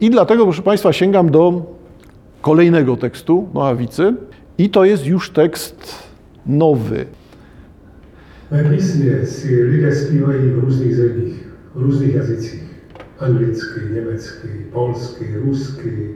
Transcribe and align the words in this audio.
I 0.00 0.10
dlatego, 0.10 0.44
proszę 0.44 0.62
Państwa, 0.62 0.92
sięgam 0.92 1.30
do 1.30 1.62
kolejnego 2.42 2.96
tekstu 2.96 3.48
Noawicy 3.54 4.14
i 4.58 4.70
to 4.70 4.84
jest 4.84 5.06
już 5.06 5.30
tekst 5.30 6.08
nowy. 6.46 7.06
Si 9.24 9.48
lidé 9.64 9.94
zpívají 9.94 10.50
v 10.50 10.58
různých 10.58 10.96
zemích, 10.96 11.48
v 11.74 11.82
různých 11.82 12.14
jazycích. 12.14 12.62
Anglicky, 13.18 13.80
německy, 13.94 14.48
polsky, 14.72 15.24
rusky, 15.44 16.14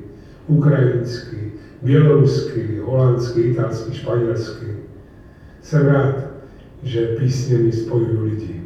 ukrajinsky, 0.48 1.52
bělorusky, 1.82 2.78
holandsky, 2.84 3.40
italsky, 3.40 3.94
španělsky. 3.94 4.66
Jsem 5.62 5.86
rád, 5.86 6.14
že 6.82 7.06
písně 7.06 7.58
mi 7.58 7.72
spojují 7.72 8.18
lidi. 8.18 8.59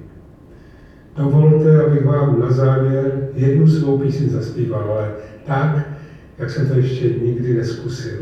Dovolte, 1.17 1.85
abych 1.87 2.05
vám 2.05 2.41
na 2.41 2.51
závěr 2.51 3.29
jednu 3.35 3.67
svou 3.69 3.99
píseň 3.99 4.29
zaspíval, 4.29 4.83
ale 4.91 5.11
tak, 5.47 5.89
jak 6.39 6.51
jsem 6.51 6.69
to 6.69 6.75
ještě 6.75 7.09
nikdy 7.09 7.55
neskusil. 7.55 8.19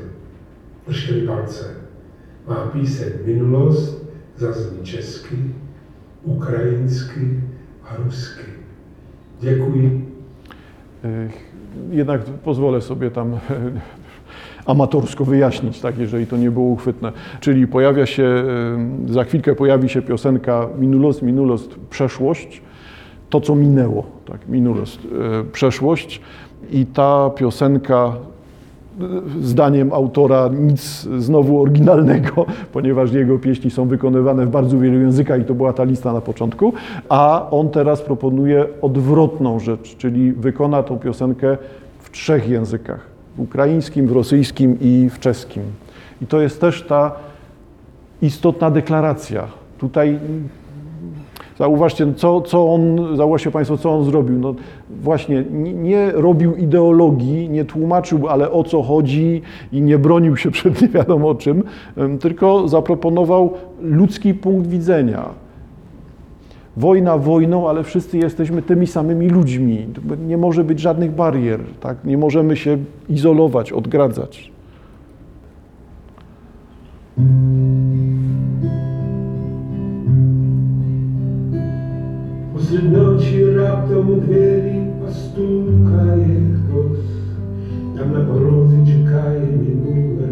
Držte 0.88 1.14
mi 1.14 1.20
palce. 1.20 1.64
Má 2.48 2.54
píseň 2.54 3.08
Minulost 3.26 4.06
zazní 4.36 4.84
česky, 4.84 5.36
ukrajinsky 6.22 7.40
a 7.84 7.96
rusky. 7.96 8.44
Děkuji. 9.40 10.08
Jednak 11.90 12.20
pozwolę 12.24 12.80
sobie 12.80 13.10
tam 13.10 13.38
amatorsko 14.66 15.24
wyjaśnić, 15.24 15.80
tak, 15.80 15.98
jeżeli 15.98 16.26
to 16.26 16.36
nie 16.36 16.50
było 16.50 16.66
uchwytne. 16.66 17.12
Czyli 17.40 17.66
pojawia 17.66 18.06
się, 18.06 18.44
za 19.08 19.24
chwilkę 19.24 19.54
pojawi 19.54 19.88
się 19.88 20.02
piosenka 20.02 20.68
Minulost, 20.78 21.22
Minulost, 21.22 21.74
przeszłość, 21.90 22.62
to 23.32 23.40
co 23.40 23.54
minęło, 23.54 24.04
tak, 24.26 24.48
Minulost, 24.48 24.98
przeszłość 25.52 26.20
i 26.70 26.86
ta 26.86 27.30
piosenka 27.30 28.12
zdaniem 29.42 29.92
autora 29.92 30.48
nic 30.48 31.08
znowu 31.18 31.62
oryginalnego, 31.62 32.46
ponieważ 32.72 33.12
jego 33.12 33.38
pieśni 33.38 33.70
są 33.70 33.88
wykonywane 33.88 34.46
w 34.46 34.50
bardzo 34.50 34.78
wielu 34.78 35.00
językach 35.00 35.40
i 35.40 35.44
to 35.44 35.54
była 35.54 35.72
ta 35.72 35.84
lista 35.84 36.12
na 36.12 36.20
początku, 36.20 36.72
a 37.08 37.50
on 37.50 37.68
teraz 37.68 38.02
proponuje 38.02 38.66
odwrotną 38.82 39.58
rzecz, 39.58 39.96
czyli 39.96 40.32
wykona 40.32 40.82
tą 40.82 40.98
piosenkę 40.98 41.56
w 41.98 42.10
trzech 42.10 42.48
językach, 42.48 43.00
w 43.36 43.40
ukraińskim, 43.40 44.06
w 44.06 44.12
rosyjskim 44.12 44.76
i 44.80 45.08
w 45.10 45.18
czeskim. 45.18 45.62
I 46.22 46.26
to 46.26 46.40
jest 46.40 46.60
też 46.60 46.82
ta 46.82 47.12
istotna 48.22 48.70
deklaracja. 48.70 49.46
Tutaj 49.78 50.18
Zauważcie, 51.58 52.14
co, 52.16 52.40
co 52.40 52.74
on, 52.74 52.98
zauważcie 53.16 53.50
Państwo, 53.50 53.76
co 53.76 53.90
on 53.90 54.04
zrobił. 54.04 54.38
No, 54.38 54.54
właśnie 54.90 55.44
nie, 55.50 55.72
nie, 55.74 56.10
robił 56.12 56.56
ideologii, 56.56 57.50
nie 57.50 57.64
tłumaczył, 57.64 58.28
ale 58.28 58.50
o 58.50 58.64
co 58.64 58.82
chodzi 58.82 59.42
i 59.72 59.82
nie 59.82 59.98
bronił 59.98 60.36
się 60.36 60.50
przed 60.56 60.82
nie 60.82 60.88
wiadomo 60.88 61.34
czym, 61.34 61.62
tylko 62.20 62.68
zaproponował 62.68 63.52
ludzki 63.80 64.34
punkt 64.34 64.66
widzenia. 64.66 65.24
Wojna 66.76 67.18
wojną, 67.18 67.68
ale 67.68 67.84
wszyscy 67.84 68.18
jesteśmy 68.18 68.62
tymi 68.62 68.86
samymi 68.86 69.28
ludźmi. 69.28 69.86
Nie 70.26 70.36
może 70.36 70.64
być 70.64 70.80
żadnych 70.80 71.12
barier, 71.12 71.60
tak? 71.80 72.04
nie 72.04 72.18
możemy 72.18 72.56
się 72.56 72.78
izolować, 73.08 73.72
odgradzać. 73.72 74.52
Посеред 82.71 82.91
ночі 82.91 83.45
раптом 83.51 84.11
у 84.11 84.15
двері 84.15 84.81
постукає 85.05 86.41
хтось, 86.55 87.05
там 87.97 88.13
на 88.13 88.19
порозі 88.19 88.77
чекає 88.85 89.39
минуле, 89.39 90.27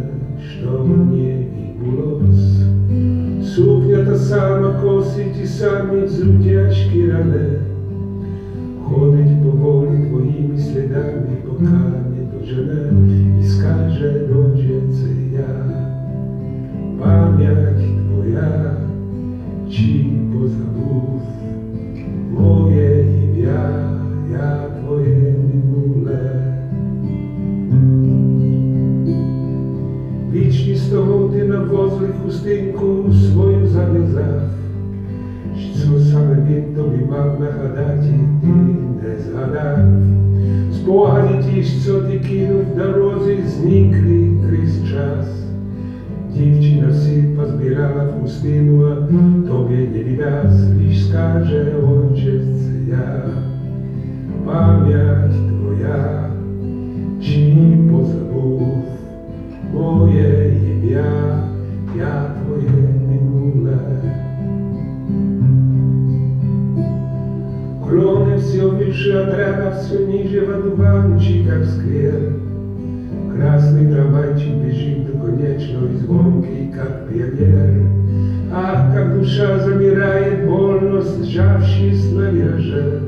що 0.50 0.86
мені 0.86 1.48
відбулось. 1.58 2.60
Сукня 3.56 4.06
та 4.06 4.16
сама 4.16 4.74
косить 4.84 5.34
ті 5.34 5.48
самі 5.48 6.08
зрутячки 6.08 7.12
ране, 7.12 7.60
ходить 8.84 9.44
поволі 9.44 10.10
твоїми 10.10 10.58
слідами, 10.58 11.38
поки 11.48 11.64
не 11.64 12.40
дожене 12.40 12.92
і 13.42 13.44
скаже, 13.44 14.22
доче, 14.30 14.82
це 14.92 15.08
я, 15.34 15.66
моє 60.90 60.90
ім'я, 60.90 61.44
я 61.98 62.32
твоє 62.44 62.70
минуле. 63.10 63.78
Клоны 67.88 68.38
все 68.38 68.68
выше 68.68 69.14
от 69.14 69.34
ряда, 69.38 69.76
все 69.80 70.06
ниже 70.06 70.46
в 70.46 70.50
одуванчиках 70.50 71.66
сквер. 71.66 72.34
Красный 73.36 73.92
трамвайчик 73.92 74.56
бежит 74.56 75.06
до 75.06 75.26
конечной 75.26 75.96
звонкий, 75.98 76.74
как 76.76 77.08
пионер. 77.10 77.86
Ах, 78.54 78.94
как 78.94 79.20
душа 79.20 79.60
замирает, 79.60 80.48
больно 80.48 81.02
сжавшись 81.02 82.12
на 82.14 82.32
вираже. 82.32 83.02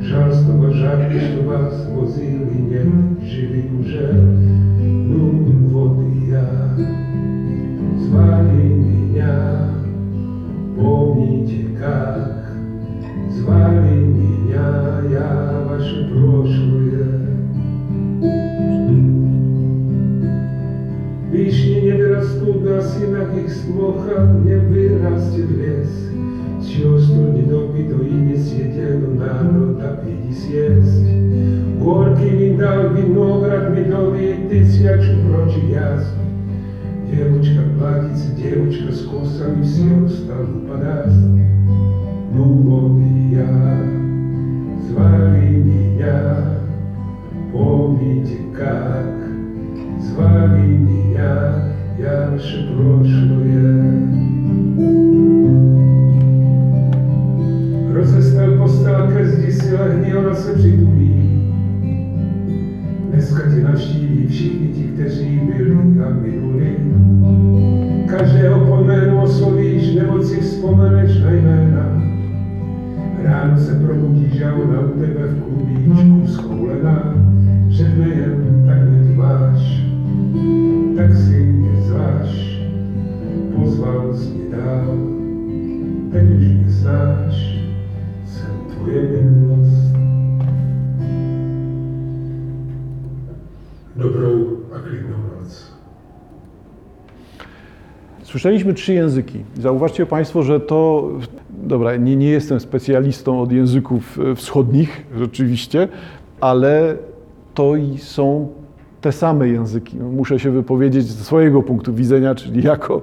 Жаль 0.00 0.32
снова 0.32 0.70
жарко, 0.70 1.18
что 1.20 1.48
вас 1.48 1.88
возил 1.94 2.48
и 2.48 2.62
нет 2.62 2.86
живых 3.24 3.80
уже. 3.80 4.55
наше 15.87 16.09
прошлое. 16.09 17.07
Вишни 21.31 21.81
не 21.81 21.91
вырастут 21.91 22.63
нас, 22.65 22.97
иногих 23.01 23.49
смохах, 23.51 24.39
не 24.43 24.55
вырастет 24.55 25.49
лес. 25.51 26.11
Чувство 26.67 27.31
недобито 27.31 28.03
и 28.03 28.11
не 28.11 28.35
съедено 28.35 29.13
надо 29.13 29.73
допить 29.75 30.29
и 30.29 30.33
съесть. 30.33 31.05
Горький 31.79 32.31
миндаль, 32.31 32.93
виноград, 32.97 33.77
медовый 33.77 34.35
тысячи 34.49 35.15
прочих 35.29 35.69
язв. 35.69 36.13
Девочка 37.11 37.61
платится, 37.79 38.35
девочка 38.35 38.91
с 38.91 39.01
косами 39.05 39.63
все 39.63 39.83
устану 40.05 40.67
подаст. 40.67 41.56
меня, 46.06 46.36
помните 47.52 48.38
как? 48.56 49.06
Звали 50.00 50.66
меня, 50.66 51.54
я 51.98 52.30
ваше 52.30 52.68
прошлое. 52.76 54.02
Rozestal 57.94 58.58
postelkę, 58.58 59.26
zděsila 59.26 59.84
hněla 59.84 60.34
se 60.34 60.52
přitulí. 60.52 61.42
Dneska 63.10 63.50
tě 63.50 63.62
navštíví 63.62 64.26
všichni 64.26 64.68
ti, 64.68 64.82
kteří 64.82 65.40
byli 65.40 65.72
a 66.04 66.10
minuli. 66.10 66.76
Každého 68.06 68.60
po 68.60 68.84
jménu 68.84 69.22
oslovíš, 69.22 69.94
nebo 69.94 70.22
si 70.22 70.40
vzpomeneš 70.40 71.20
na 71.20 71.30
jména. 71.30 71.95
Se 73.57 73.73
probudíš 73.73 74.41
a 74.41 74.53
ona 74.53 74.81
u 74.81 74.99
tebe 74.99 75.27
v 75.27 75.43
klubíčku 75.43 76.27
schoulená. 76.27 77.13
Řekne 77.69 78.07
jen, 78.07 78.63
tak 78.67 78.89
mě 78.89 79.07
tu 79.07 79.13
máš, 79.15 79.83
tak 80.97 81.15
si 81.15 81.39
mě 81.39 81.81
zváš. 81.81 82.59
Pozval 83.55 84.13
jsi 84.13 84.29
mě 84.29 84.57
dál, 84.57 84.97
teď 86.11 86.23
už 86.23 86.45
mě 86.45 86.65
znáš, 86.67 87.59
jsem 88.25 88.51
tvoje 88.69 89.01
minulost. 89.01 89.87
Słyszeliśmy 98.23 98.73
trzy 98.73 98.93
języki. 98.93 99.43
Zauważcie 99.55 100.05
Państwo, 100.05 100.43
że 100.43 100.59
to, 100.59 101.09
dobra, 101.67 101.95
nie, 101.95 102.15
nie 102.15 102.29
jestem 102.29 102.59
specjalistą 102.59 103.41
od 103.41 103.51
języków 103.51 104.19
e, 104.19 104.35
wschodnich, 104.35 105.05
rzeczywiście, 105.17 105.87
ale 106.41 106.95
to 107.53 107.75
i 107.75 107.97
są 107.97 108.47
te 109.01 109.11
same 109.11 109.47
języki. 109.47 109.97
No, 109.97 110.09
Muszę 110.09 110.39
się 110.39 110.51
wypowiedzieć 110.51 111.05
ze 111.05 111.23
swojego 111.23 111.63
punktu 111.63 111.93
widzenia, 111.93 112.35
czyli 112.35 112.63
jako 112.63 113.01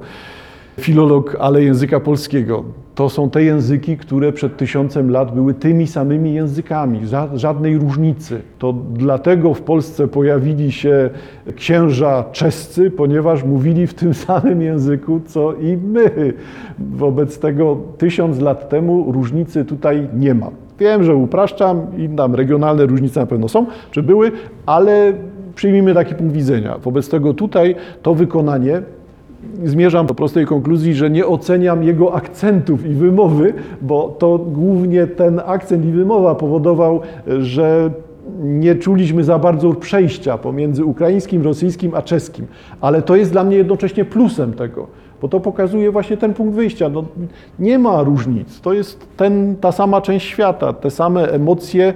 filolog, 0.80 1.36
ale 1.40 1.62
języka 1.62 2.00
polskiego. 2.00 2.64
To 2.94 3.08
są 3.08 3.30
te 3.30 3.42
języki, 3.44 3.96
które 3.96 4.32
przed 4.32 4.56
tysiącem 4.56 5.10
lat 5.10 5.34
były 5.34 5.54
tymi 5.54 5.86
samymi 5.86 6.34
językami, 6.34 7.00
ża- 7.00 7.36
żadnej 7.36 7.78
różnicy. 7.78 8.40
To 8.58 8.74
dlatego 8.92 9.54
w 9.54 9.60
Polsce 9.62 10.08
pojawili 10.08 10.72
się 10.72 11.10
księża 11.56 12.24
czescy, 12.32 12.90
ponieważ 12.90 13.44
mówili 13.44 13.86
w 13.86 13.94
tym 13.94 14.14
samym 14.26 14.62
języku, 14.62 15.20
co 15.26 15.52
i 15.52 15.76
my. 15.76 16.32
Wobec 16.78 17.38
tego 17.38 17.76
tysiąc 17.98 18.40
lat 18.40 18.68
temu 18.68 19.12
różnicy 19.12 19.64
tutaj 19.64 20.08
nie 20.16 20.34
ma. 20.34 20.50
Wiem, 20.78 21.04
że 21.04 21.14
upraszczam 21.14 21.80
i 21.98 22.08
tam 22.08 22.34
regionalne 22.34 22.86
różnice 22.86 23.20
na 23.20 23.26
pewno 23.26 23.48
są, 23.48 23.66
czy 23.90 24.02
były, 24.02 24.32
ale 24.66 25.12
przyjmijmy 25.54 25.94
taki 25.94 26.14
punkt 26.14 26.34
widzenia. 26.34 26.78
Wobec 26.78 27.08
tego 27.08 27.34
tutaj 27.34 27.74
to 28.02 28.14
wykonanie 28.14 28.82
zmierzam 29.64 30.06
do 30.06 30.14
prostej 30.14 30.46
konkluzji, 30.46 30.94
że 30.94 31.10
nie 31.10 31.26
oceniam 31.26 31.82
jego 31.82 32.14
akcentów 32.14 32.86
i 32.86 32.94
wymowy, 32.94 33.54
bo 33.82 34.16
to 34.18 34.38
głównie 34.38 35.06
ten 35.06 35.40
akcent 35.46 35.84
i 35.84 35.90
wymowa 35.90 36.34
powodował, 36.34 37.00
że 37.38 37.90
nie 38.38 38.74
czuliśmy 38.74 39.24
za 39.24 39.38
bardzo 39.38 39.72
przejścia 39.74 40.38
pomiędzy 40.38 40.84
ukraińskim, 40.84 41.42
rosyjskim 41.42 41.94
a 41.94 42.02
czeskim. 42.02 42.46
Ale 42.80 43.02
to 43.02 43.16
jest 43.16 43.32
dla 43.32 43.44
mnie 43.44 43.56
jednocześnie 43.56 44.04
plusem 44.04 44.52
tego, 44.52 44.86
bo 45.22 45.28
to 45.28 45.40
pokazuje 45.40 45.90
właśnie 45.90 46.16
ten 46.16 46.34
punkt 46.34 46.54
wyjścia. 46.54 46.88
No, 46.88 47.04
nie 47.58 47.78
ma 47.78 48.02
różnic. 48.02 48.60
To 48.60 48.72
jest 48.72 49.06
ten, 49.16 49.56
ta 49.56 49.72
sama 49.72 50.00
część 50.00 50.26
świata, 50.26 50.72
te 50.72 50.90
same 50.90 51.28
emocje, 51.28 51.94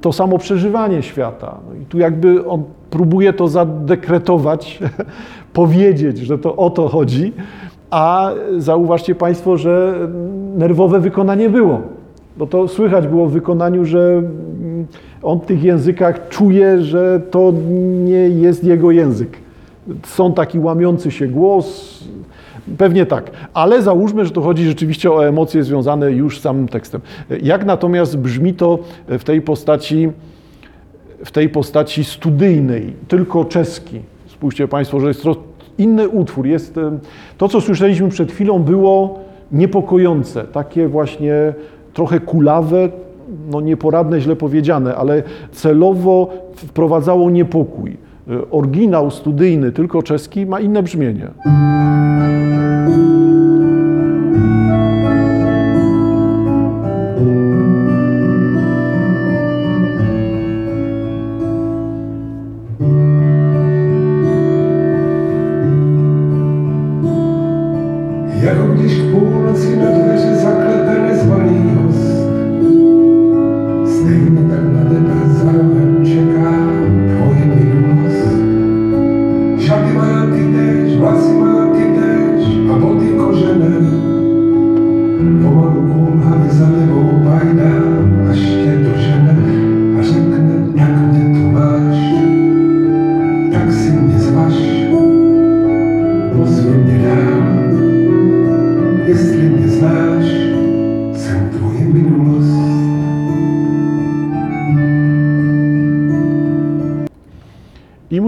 to 0.00 0.12
samo 0.12 0.38
przeżywanie 0.38 1.02
świata. 1.02 1.58
No 1.68 1.74
i 1.82 1.84
tu 1.84 1.98
jakby 1.98 2.46
on 2.46 2.62
próbuje 2.90 3.32
to 3.32 3.48
zadekretować, 3.48 4.78
powiedzieć, 5.52 6.18
że 6.18 6.38
to 6.38 6.56
o 6.56 6.70
to 6.70 6.88
chodzi, 6.88 7.32
a 7.90 8.30
zauważcie 8.58 9.14
Państwo, 9.14 9.56
że 9.56 9.94
nerwowe 10.56 11.00
wykonanie 11.00 11.48
było. 11.48 11.80
Bo 12.36 12.46
to 12.46 12.68
słychać 12.68 13.06
było 13.06 13.26
w 13.26 13.32
wykonaniu, 13.32 13.84
że 13.84 14.22
on 15.22 15.40
w 15.40 15.46
tych 15.46 15.62
językach 15.62 16.28
czuje, 16.28 16.80
że 16.80 17.20
to 17.30 17.52
nie 18.04 18.28
jest 18.28 18.64
jego 18.64 18.90
język. 18.90 19.36
Są 20.06 20.32
taki 20.32 20.58
łamiący 20.58 21.10
się 21.10 21.26
głos, 21.26 21.98
Pewnie 22.78 23.06
tak, 23.06 23.30
ale 23.54 23.82
załóżmy, 23.82 24.24
że 24.24 24.30
to 24.30 24.40
chodzi 24.40 24.64
rzeczywiście 24.64 25.12
o 25.12 25.26
emocje 25.26 25.64
związane 25.64 26.12
już 26.12 26.38
z 26.38 26.42
samym 26.42 26.68
tekstem. 26.68 27.00
Jak 27.42 27.64
natomiast 27.64 28.18
brzmi 28.18 28.54
to 28.54 28.78
w 29.08 29.24
tej 29.24 29.42
postaci, 29.42 30.10
w 31.24 31.30
tej 31.30 31.48
postaci 31.48 32.04
studyjnej, 32.04 32.92
tylko 33.08 33.44
czeski? 33.44 34.00
Spójrzcie 34.26 34.68
Państwo, 34.68 35.00
że 35.00 35.08
jest 35.08 35.22
to 35.22 35.36
inny 35.78 36.08
utwór. 36.08 36.46
Jest, 36.46 36.80
to, 37.38 37.48
co 37.48 37.60
słyszeliśmy 37.60 38.08
przed 38.08 38.32
chwilą, 38.32 38.58
było 38.58 39.18
niepokojące, 39.52 40.44
takie 40.44 40.88
właśnie 40.88 41.34
trochę 41.92 42.20
kulawe, 42.20 42.88
no 43.50 43.60
nieporadne, 43.60 44.20
źle 44.20 44.36
powiedziane, 44.36 44.94
ale 44.94 45.22
celowo 45.52 46.30
wprowadzało 46.54 47.30
niepokój. 47.30 47.96
Oryginał 48.50 49.10
studyjny, 49.10 49.72
tylko 49.72 50.02
czeski, 50.02 50.46
ma 50.46 50.60
inne 50.60 50.82
brzmienie. 50.82 51.28
Jako 52.90 53.29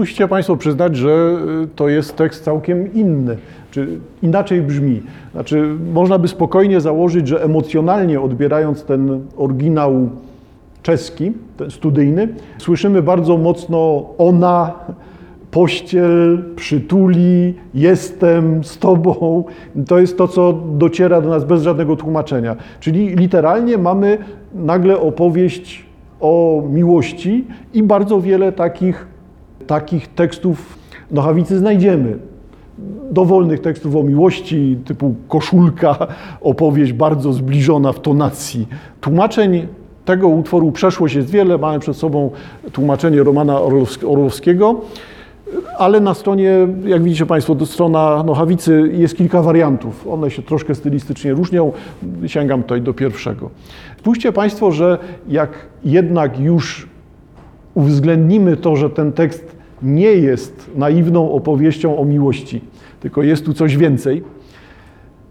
musicie 0.03 0.27
Państwo 0.27 0.57
przyznać, 0.57 0.95
że 0.95 1.37
y, 1.63 1.67
to 1.75 1.89
jest 1.89 2.15
tekst 2.15 2.43
całkiem 2.43 2.93
inny, 2.93 3.37
czy 3.71 3.87
inaczej 4.23 4.61
brzmi. 4.61 5.01
Znaczy, 5.31 5.75
można 5.93 6.19
by 6.19 6.27
spokojnie 6.27 6.81
założyć, 6.81 7.27
że 7.27 7.43
emocjonalnie 7.43 8.21
odbierając 8.21 8.83
ten 8.83 9.21
oryginał 9.37 10.09
czeski, 10.81 11.31
ten 11.57 11.71
studyjny, 11.71 12.27
słyszymy 12.57 13.01
bardzo 13.01 13.37
mocno 13.37 14.05
ona, 14.17 14.73
pościel, 15.51 16.43
przytuli, 16.55 17.53
jestem 17.73 18.63
z 18.63 18.77
tobą. 18.77 19.43
To 19.87 19.99
jest 19.99 20.17
to, 20.17 20.27
co 20.27 20.53
dociera 20.53 21.21
do 21.21 21.29
nas 21.29 21.45
bez 21.45 21.63
żadnego 21.63 21.95
tłumaczenia. 21.95 22.55
Czyli 22.79 23.15
literalnie 23.15 23.77
mamy 23.77 24.17
nagle 24.55 24.99
opowieść 24.99 25.85
o 26.21 26.63
miłości 26.69 27.45
i 27.73 27.83
bardzo 27.83 28.21
wiele 28.21 28.51
takich, 28.51 29.12
takich 29.67 30.07
tekstów 30.07 30.77
Nochawicy 31.11 31.57
znajdziemy. 31.57 32.17
Dowolnych 33.11 33.61
tekstów 33.61 33.95
o 33.95 34.03
miłości, 34.03 34.77
typu 34.85 35.15
koszulka, 35.27 35.97
opowieść 36.41 36.93
bardzo 36.93 37.33
zbliżona 37.33 37.93
w 37.93 37.99
tonacji. 37.99 38.67
Tłumaczeń 39.01 39.67
tego 40.05 40.27
utworu 40.27 40.71
Przeszłość 40.71 41.15
jest 41.15 41.29
wiele. 41.29 41.57
Mamy 41.57 41.79
przed 41.79 41.97
sobą 41.97 42.31
tłumaczenie 42.71 43.23
Romana 43.23 43.61
Orłowskiego, 44.05 44.81
ale 45.77 45.99
na 45.99 46.13
stronie, 46.13 46.67
jak 46.85 47.03
widzicie 47.03 47.25
Państwo, 47.25 47.55
do 47.55 47.65
strona 47.65 48.23
Nochawicy 48.23 48.91
jest 48.93 49.17
kilka 49.17 49.41
wariantów. 49.41 50.07
One 50.07 50.31
się 50.31 50.41
troszkę 50.41 50.75
stylistycznie 50.75 51.33
różnią. 51.33 51.71
Sięgam 52.27 52.61
tutaj 52.61 52.81
do 52.81 52.93
pierwszego. 52.93 53.49
Spójrzcie 53.99 54.31
Państwo, 54.31 54.71
że 54.71 54.97
jak 55.27 55.49
jednak 55.85 56.39
już 56.39 56.87
uwzględnimy 57.73 58.57
to, 58.57 58.75
że 58.75 58.89
ten 58.89 59.11
tekst 59.11 59.55
nie 59.83 60.11
jest 60.11 60.71
naiwną 60.75 61.31
opowieścią 61.31 61.97
o 61.97 62.05
miłości, 62.05 62.61
tylko 62.99 63.23
jest 63.23 63.45
tu 63.45 63.53
coś 63.53 63.77
więcej, 63.77 64.23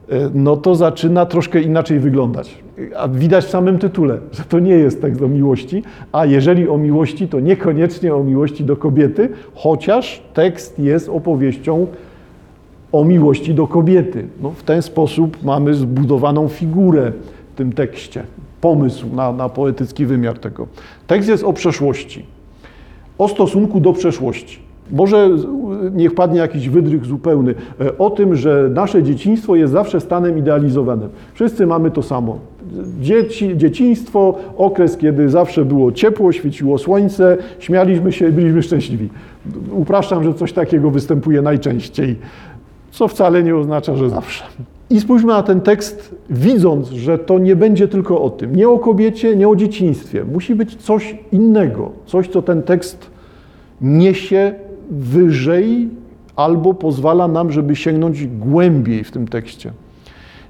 e, 0.09 0.30
no 0.35 0.56
to 0.56 0.75
zaczyna 0.75 1.26
troszkę 1.26 1.61
inaczej 1.61 2.00
wyglądać. 2.00 2.62
A 2.97 3.09
widać 3.09 3.44
w 3.44 3.50
samym 3.50 3.78
tytule, 3.78 4.18
że 4.32 4.44
to 4.44 4.59
nie 4.59 4.75
jest 4.75 5.02
tekst 5.02 5.23
o 5.23 5.28
miłości, 5.28 5.82
a 6.12 6.26
jeżeli 6.26 6.68
o 6.68 6.78
miłości, 6.78 7.28
to 7.28 7.40
niekoniecznie 7.40 8.14
o 8.14 8.25
miłości 8.25 8.64
do 8.64 8.76
kobiety, 8.76 9.28
chociaż 9.54 10.23
tekst 10.35 10.78
jest 10.78 11.09
opowieścią 11.09 11.87
o 12.92 13.04
miłości 13.04 13.54
do 13.54 13.66
kobiety. 13.66 14.26
No, 14.42 14.50
w 14.50 14.62
ten 14.62 14.82
sposób 14.82 15.42
mamy 15.42 15.75
zbudowaną 15.75 16.49
figurę 16.49 17.12
w 17.52 17.56
tym 17.56 17.73
tekście, 17.73 18.23
pomysł 18.61 19.06
na, 19.14 19.32
na 19.32 19.49
poetycki 19.49 20.06
wymiar 20.06 20.38
tego. 20.38 20.66
Tekst 21.06 21.28
jest 21.28 21.44
o 21.44 21.52
przeszłości, 21.52 22.26
o 23.23 23.29
stosunku 23.29 23.81
do 23.81 23.93
przeszłości. 23.93 24.59
Może 24.91 25.31
niech 25.95 26.14
padnie 26.14 26.38
jakiś 26.38 26.69
wydrych 26.69 27.05
zupełny 27.05 27.55
e, 27.81 27.99
o 27.99 28.11
tym, 28.11 28.37
że 28.37 28.71
nasze 28.75 29.02
dzieciństwo 29.02 29.57
jest 29.57 29.73
zawsze 29.73 30.00
stanem 30.00 30.38
idealizowanym. 30.38 31.09
Wszyscy 31.35 31.67
mamy 31.67 31.91
to 31.91 32.02
samo. 32.02 32.38
Dzieci, 33.00 33.57
dzieciństwo, 33.57 34.35
okres, 34.57 34.97
kiedy 34.97 35.29
zawsze 35.29 35.64
było 35.64 35.93
ciepło, 35.93 36.33
świeciło 36.33 36.79
słońce, 36.79 37.37
śmialiśmy 37.59 38.12
się, 38.12 38.33
byliśmy 38.33 38.62
szczęśliwi. 38.62 39.09
Upraszczam, 39.73 40.25
że 40.25 40.35
coś 40.35 40.52
takiego 40.52 40.91
występuje 40.91 41.43
najczęściej, 41.43 42.17
co 42.91 43.09
wcale 43.09 43.43
nie 43.43 43.57
oznacza, 43.57 43.97
że 43.97 44.11
zawsze. 44.11 44.45
I 44.91 45.00
spójrzmy 45.00 45.33
na 45.33 45.43
ten 45.43 45.61
tekst, 45.61 46.14
widząc, 46.31 46.88
że 46.91 47.19
to 47.19 47.38
nie 47.38 47.57
będzie 47.57 47.88
tylko 47.88 48.23
o 48.23 48.31
tym, 48.31 48.57
nie 48.57 48.69
o 48.69 48.79
kobiecie, 48.79 49.37
nie 49.37 49.49
o 49.49 49.57
dzieciństwie. 49.57 50.25
Musi 50.33 50.55
być 50.55 50.76
coś 50.76 51.17
innego, 51.33 51.91
coś, 52.07 52.29
co 52.29 52.43
ten 52.43 52.62
tekst 52.62 53.12
niesie 53.82 54.54
wyżej 54.90 55.88
albo 56.36 56.74
pozwala 56.74 57.28
nam, 57.28 57.52
żeby 57.52 57.76
sięgnąć 57.76 58.26
głębiej 58.26 59.04
w 59.04 59.10
tym 59.10 59.28
tekście. 59.28 59.72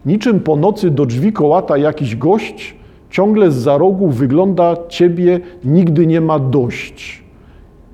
Niczym 0.07 0.41
po 0.41 0.57
nocy 0.57 0.91
do 0.91 1.07
drzwi 1.07 1.33
kołata 1.33 1.77
jakiś 1.77 2.17
gość, 2.17 2.77
ciągle 3.11 3.51
z 3.51 3.55
za 3.55 3.79
rogu 3.79 4.09
wygląda 4.09 4.77
ciebie, 4.89 5.41
nigdy 5.65 6.07
nie 6.07 6.21
ma 6.21 6.39
dość. 6.39 7.23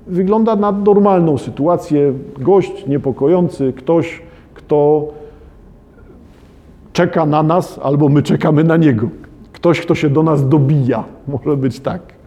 Wygląda 0.07 0.55
na 0.55 0.71
normalną 0.71 1.37
sytuację. 1.37 2.13
Gość 2.39 2.87
niepokojący, 2.87 3.73
ktoś, 3.73 4.21
kto 4.53 5.07
czeka 6.93 7.25
na 7.25 7.43
nas, 7.43 7.79
albo 7.83 8.09
my 8.09 8.23
czekamy 8.23 8.63
na 8.63 8.77
niego. 8.77 9.09
Ktoś, 9.53 9.81
kto 9.81 9.95
się 9.95 10.09
do 10.09 10.23
nas 10.23 10.49
dobija. 10.49 11.03
Może 11.27 11.57
być 11.57 11.79
tak. 11.79 12.18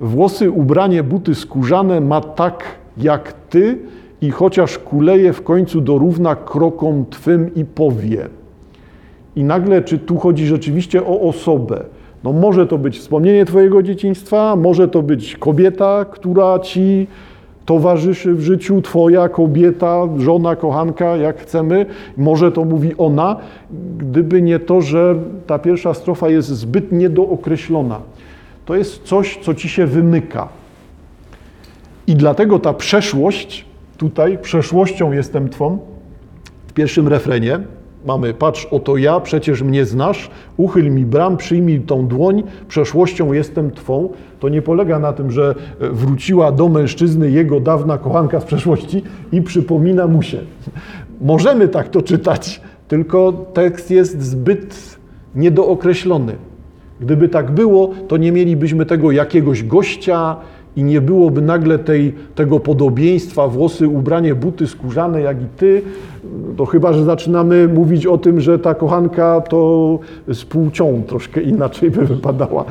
Włosy, 0.00 0.50
ubranie, 0.50 1.02
buty 1.02 1.34
skórzane 1.34 2.00
ma 2.00 2.20
tak 2.20 2.64
jak 2.96 3.32
ty 3.32 3.78
i 4.20 4.30
chociaż 4.30 4.78
kuleje 4.78 5.32
w 5.32 5.42
końcu 5.42 5.80
dorówna 5.80 6.36
krokom 6.36 7.04
twym 7.10 7.54
i 7.54 7.64
powie. 7.64 8.28
I 9.36 9.44
nagle, 9.44 9.82
czy 9.82 9.98
tu 9.98 10.18
chodzi 10.18 10.46
rzeczywiście 10.46 11.06
o 11.06 11.20
osobę? 11.20 11.84
No 12.24 12.32
może 12.32 12.66
to 12.66 12.78
być 12.78 12.98
wspomnienie 12.98 13.44
twojego 13.44 13.82
dzieciństwa, 13.82 14.56
może 14.56 14.88
to 14.88 15.02
być 15.02 15.36
kobieta, 15.36 16.04
która 16.10 16.58
ci 16.58 17.06
towarzyszy 17.66 18.34
w 18.34 18.40
życiu, 18.40 18.82
twoja 18.82 19.28
kobieta, 19.28 20.08
żona, 20.18 20.56
kochanka, 20.56 21.16
jak 21.16 21.38
chcemy. 21.38 21.86
Może 22.16 22.52
to 22.52 22.64
mówi 22.64 22.90
ona, 22.98 23.36
gdyby 23.98 24.42
nie 24.42 24.58
to, 24.58 24.80
że 24.80 25.14
ta 25.46 25.58
pierwsza 25.58 25.94
strofa 25.94 26.28
jest 26.28 26.48
zbyt 26.48 26.92
niedookreślona. 26.92 28.00
To 28.70 28.76
jest 28.76 29.02
coś, 29.02 29.38
co 29.42 29.54
ci 29.54 29.68
się 29.68 29.86
wymyka. 29.86 30.48
I 32.06 32.14
dlatego 32.16 32.58
ta 32.58 32.74
przeszłość, 32.74 33.64
tutaj 33.96 34.38
przeszłością 34.38 35.12
jestem 35.12 35.48
Twą, 35.48 35.78
w 36.66 36.72
pierwszym 36.72 37.08
refrenie 37.08 37.60
mamy 38.06 38.34
patrz, 38.34 38.66
oto 38.70 38.96
ja, 38.96 39.20
przecież 39.20 39.62
mnie 39.62 39.84
znasz, 39.84 40.30
uchyl 40.56 40.90
mi 40.90 41.04
bram, 41.04 41.36
przyjmij 41.36 41.80
tą 41.80 42.06
dłoń, 42.06 42.42
przeszłością 42.68 43.32
jestem 43.32 43.70
Twą. 43.70 44.08
To 44.40 44.48
nie 44.48 44.62
polega 44.62 44.98
na 44.98 45.12
tym, 45.12 45.30
że 45.30 45.54
wróciła 45.80 46.52
do 46.52 46.68
mężczyzny 46.68 47.30
jego 47.30 47.60
dawna 47.60 47.98
kochanka 47.98 48.40
z 48.40 48.44
przeszłości 48.44 49.02
i 49.32 49.42
przypomina 49.42 50.06
mu 50.06 50.22
się. 50.22 50.38
Możemy 51.20 51.68
tak 51.68 51.88
to 51.88 52.02
czytać, 52.02 52.60
tylko 52.88 53.32
tekst 53.32 53.90
jest 53.90 54.22
zbyt 54.22 54.98
niedookreślony. 55.34 56.49
Gdyby 57.00 57.28
tak 57.28 57.50
było, 57.50 57.90
to 58.08 58.16
nie 58.16 58.32
mielibyśmy 58.32 58.86
tego 58.86 59.10
jakiegoś 59.10 59.64
gościa 59.64 60.36
i 60.76 60.84
nie 60.84 61.00
byłoby 61.00 61.42
nagle 61.42 61.78
tej, 61.78 62.14
tego 62.34 62.60
podobieństwa, 62.60 63.48
włosy, 63.48 63.88
ubranie, 63.88 64.34
buty 64.34 64.66
skórzane 64.66 65.20
jak 65.20 65.42
i 65.42 65.46
ty. 65.56 65.82
To 66.56 66.66
chyba, 66.66 66.92
że 66.92 67.04
zaczynamy 67.04 67.68
mówić 67.68 68.06
o 68.06 68.18
tym, 68.18 68.40
że 68.40 68.58
ta 68.58 68.74
kochanka 68.74 69.40
to 69.40 69.98
z 70.28 70.44
płcią 70.44 71.02
troszkę 71.06 71.40
inaczej 71.40 71.90
by 71.90 72.06
wypadała. 72.06 72.64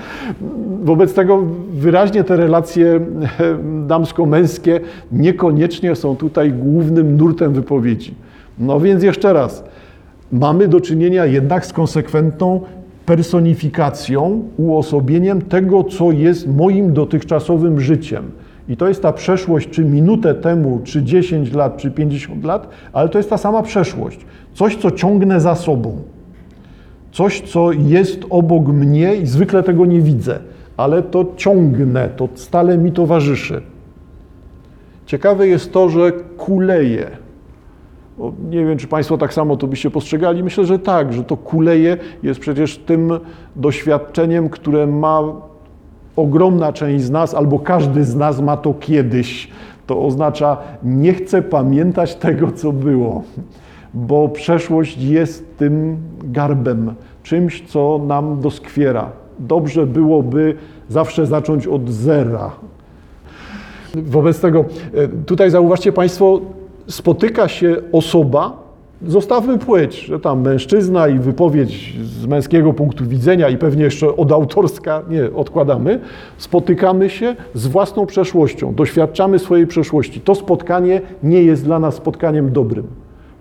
Wobec 0.83 1.13
tego 1.13 1.43
wyraźnie 1.73 2.23
te 2.23 2.35
relacje 2.35 2.99
damsko-męskie 3.87 4.79
niekoniecznie 5.11 5.95
są 5.95 6.15
tutaj 6.15 6.53
głównym 6.53 7.17
nurtem 7.17 7.53
wypowiedzi. 7.53 8.13
No 8.59 8.79
więc 8.79 9.03
jeszcze 9.03 9.33
raz, 9.33 9.63
mamy 10.31 10.67
do 10.67 10.81
czynienia 10.81 11.25
jednak 11.25 11.65
z 11.65 11.73
konsekwentną 11.73 12.61
personifikacją, 13.09 14.43
uosobieniem 14.57 15.41
tego, 15.41 15.83
co 15.83 16.11
jest 16.11 16.47
moim 16.47 16.93
dotychczasowym 16.93 17.79
życiem. 17.79 18.31
I 18.67 18.77
to 18.77 18.87
jest 18.87 19.01
ta 19.01 19.13
przeszłość, 19.13 19.69
czy 19.69 19.85
minutę 19.85 20.35
temu, 20.35 20.79
czy 20.83 21.03
10 21.03 21.53
lat, 21.53 21.77
czy 21.77 21.91
50 21.91 22.43
lat, 22.43 22.69
ale 22.93 23.09
to 23.09 23.17
jest 23.17 23.29
ta 23.29 23.37
sama 23.37 23.63
przeszłość. 23.63 24.19
Coś, 24.53 24.75
co 24.75 24.91
ciągnę 24.91 25.41
za 25.41 25.55
sobą. 25.55 25.97
Coś, 27.11 27.41
co 27.41 27.71
jest 27.71 28.25
obok 28.29 28.67
mnie 28.67 29.15
i 29.15 29.25
zwykle 29.25 29.63
tego 29.63 29.85
nie 29.85 30.01
widzę, 30.01 30.39
ale 30.77 31.03
to 31.03 31.25
ciągnę, 31.37 32.09
to 32.09 32.29
stale 32.35 32.77
mi 32.77 32.91
towarzyszy. 32.91 33.61
Ciekawe 35.05 35.47
jest 35.47 35.73
to, 35.73 35.89
że 35.89 36.11
kuleje. 36.37 37.28
Nie 38.49 38.65
wiem, 38.65 38.77
czy 38.77 38.87
Państwo 38.87 39.17
tak 39.17 39.33
samo 39.33 39.57
to 39.57 39.67
byście 39.67 39.91
postrzegali. 39.91 40.43
Myślę, 40.43 40.65
że 40.65 40.79
tak, 40.79 41.13
że 41.13 41.23
to 41.23 41.37
kuleje 41.37 41.97
jest 42.23 42.39
przecież 42.39 42.77
tym 42.77 43.11
doświadczeniem, 43.55 44.49
które 44.49 44.87
ma 44.87 45.21
ogromna 46.15 46.73
część 46.73 47.03
z 47.03 47.09
nas, 47.09 47.33
albo 47.33 47.59
każdy 47.59 48.03
z 48.03 48.15
nas 48.15 48.41
ma 48.41 48.57
to 48.57 48.73
kiedyś. 48.73 49.49
To 49.87 50.05
oznacza, 50.05 50.57
nie 50.83 51.13
chcę 51.13 51.41
pamiętać 51.41 52.15
tego, 52.15 52.51
co 52.51 52.71
było, 52.71 53.23
bo 53.93 54.29
przeszłość 54.29 54.97
jest 55.01 55.57
tym 55.57 55.97
garbem, 56.23 56.93
czymś, 57.23 57.63
co 57.67 58.01
nam 58.07 58.39
doskwiera. 58.41 59.09
Dobrze 59.39 59.87
byłoby 59.87 60.55
zawsze 60.89 61.25
zacząć 61.25 61.67
od 61.67 61.89
zera. 61.89 62.51
Wobec 63.95 64.41
tego, 64.41 64.65
tutaj 65.25 65.51
zauważcie 65.51 65.91
Państwo, 65.91 66.39
spotyka 66.89 67.47
się 67.47 67.75
osoba, 67.91 68.69
zostawmy 69.07 69.57
płeć, 69.57 69.99
że 69.99 70.19
tam 70.19 70.41
mężczyzna 70.41 71.07
i 71.07 71.19
wypowiedź 71.19 71.95
z 72.03 72.25
męskiego 72.25 72.73
punktu 72.73 73.05
widzenia 73.05 73.49
i 73.49 73.57
pewnie 73.57 73.83
jeszcze 73.83 74.15
od 74.15 74.31
autorska, 74.31 75.01
nie, 75.09 75.35
odkładamy, 75.35 75.99
spotykamy 76.37 77.09
się 77.09 77.35
z 77.53 77.67
własną 77.67 78.05
przeszłością, 78.05 78.75
doświadczamy 78.75 79.39
swojej 79.39 79.67
przeszłości. 79.67 80.21
To 80.21 80.35
spotkanie 80.35 81.01
nie 81.23 81.43
jest 81.43 81.63
dla 81.63 81.79
nas 81.79 81.95
spotkaniem 81.95 82.51
dobrym. 82.51 82.87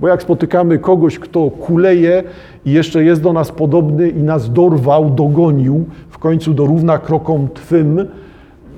Bo 0.01 0.09
jak 0.09 0.23
spotykamy 0.23 0.79
kogoś, 0.79 1.19
kto 1.19 1.51
kuleje 1.51 2.23
i 2.65 2.73
jeszcze 2.73 3.05
jest 3.05 3.23
do 3.23 3.33
nas 3.33 3.53
podobny 3.53 4.09
i 4.09 4.23
nas 4.23 4.53
dorwał, 4.53 5.11
dogonił, 5.11 5.85
w 6.09 6.19
końcu 6.19 6.55
dorówna 6.55 6.99
krokom 6.99 7.49
Twym, 7.55 8.09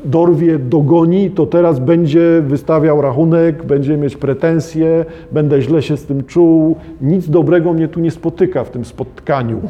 dorwie, 0.05 0.59
dogoni, 0.59 1.31
to 1.31 1.47
teraz 1.47 1.79
będzie 1.79 2.43
wystawiał 2.47 3.01
rachunek, 3.01 3.65
będzie 3.65 3.97
mieć 3.97 4.17
pretensje, 4.17 5.05
będę 5.33 5.63
źle 5.63 5.83
się 5.83 5.97
z 5.97 6.05
tym 6.05 6.25
czuł. 6.25 6.77
Nic 7.01 7.29
dobrego 7.29 7.73
mnie 7.73 7.89
tu 7.89 8.01
nie 8.01 8.11
spotyka 8.11 8.65
w 8.65 8.71
tym 8.71 8.85
spotkaniu, 8.85 9.61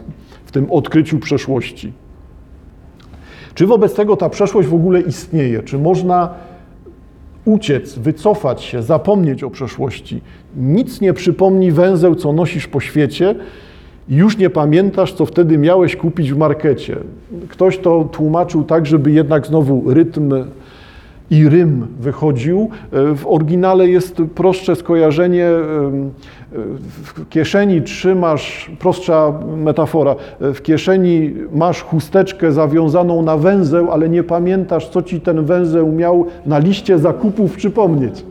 w 0.44 0.52
tym 0.52 0.70
odkryciu 0.70 1.18
przeszłości. 1.18 1.92
Czy 3.54 3.66
wobec 3.66 3.94
tego 3.94 4.16
ta 4.16 4.28
przeszłość 4.28 4.68
w 4.68 4.74
ogóle 4.74 5.00
istnieje? 5.00 5.62
Czy 5.62 5.78
można 5.78 6.34
uciec, 7.44 7.98
wycofać 7.98 8.62
się, 8.62 8.82
zapomnieć 8.82 9.42
o 9.42 9.50
przeszłości? 9.50 10.20
Nic 10.56 11.00
nie 11.00 11.12
przypomni 11.12 11.72
węzeł, 11.72 12.14
co 12.14 12.32
nosisz 12.32 12.66
po 12.66 12.80
świecie, 12.80 13.34
już 14.10 14.38
nie 14.38 14.50
pamiętasz, 14.50 15.12
co 15.12 15.26
wtedy 15.26 15.58
miałeś 15.58 15.96
kupić 15.96 16.32
w 16.32 16.36
markecie. 16.36 16.96
Ktoś 17.48 17.78
to 17.78 18.08
tłumaczył 18.12 18.64
tak, 18.64 18.86
żeby 18.86 19.10
jednak 19.10 19.46
znowu 19.46 19.94
rytm 19.94 20.34
i 21.30 21.48
rym 21.48 21.86
wychodził. 22.00 22.70
W 22.92 23.22
oryginale 23.26 23.88
jest 23.88 24.22
prostsze 24.34 24.76
skojarzenie. 24.76 25.50
W 27.04 27.28
kieszeni 27.28 27.82
trzymasz, 27.82 28.70
prostsza 28.78 29.32
metafora, 29.56 30.16
w 30.40 30.62
kieszeni 30.62 31.34
masz 31.52 31.82
chusteczkę 31.82 32.52
zawiązaną 32.52 33.22
na 33.22 33.36
węzeł, 33.36 33.90
ale 33.90 34.08
nie 34.08 34.22
pamiętasz, 34.22 34.88
co 34.88 35.02
ci 35.02 35.20
ten 35.20 35.44
węzeł 35.44 35.92
miał 35.92 36.26
na 36.46 36.58
liście 36.58 36.98
zakupów 36.98 37.56
przypomnieć. 37.56 38.24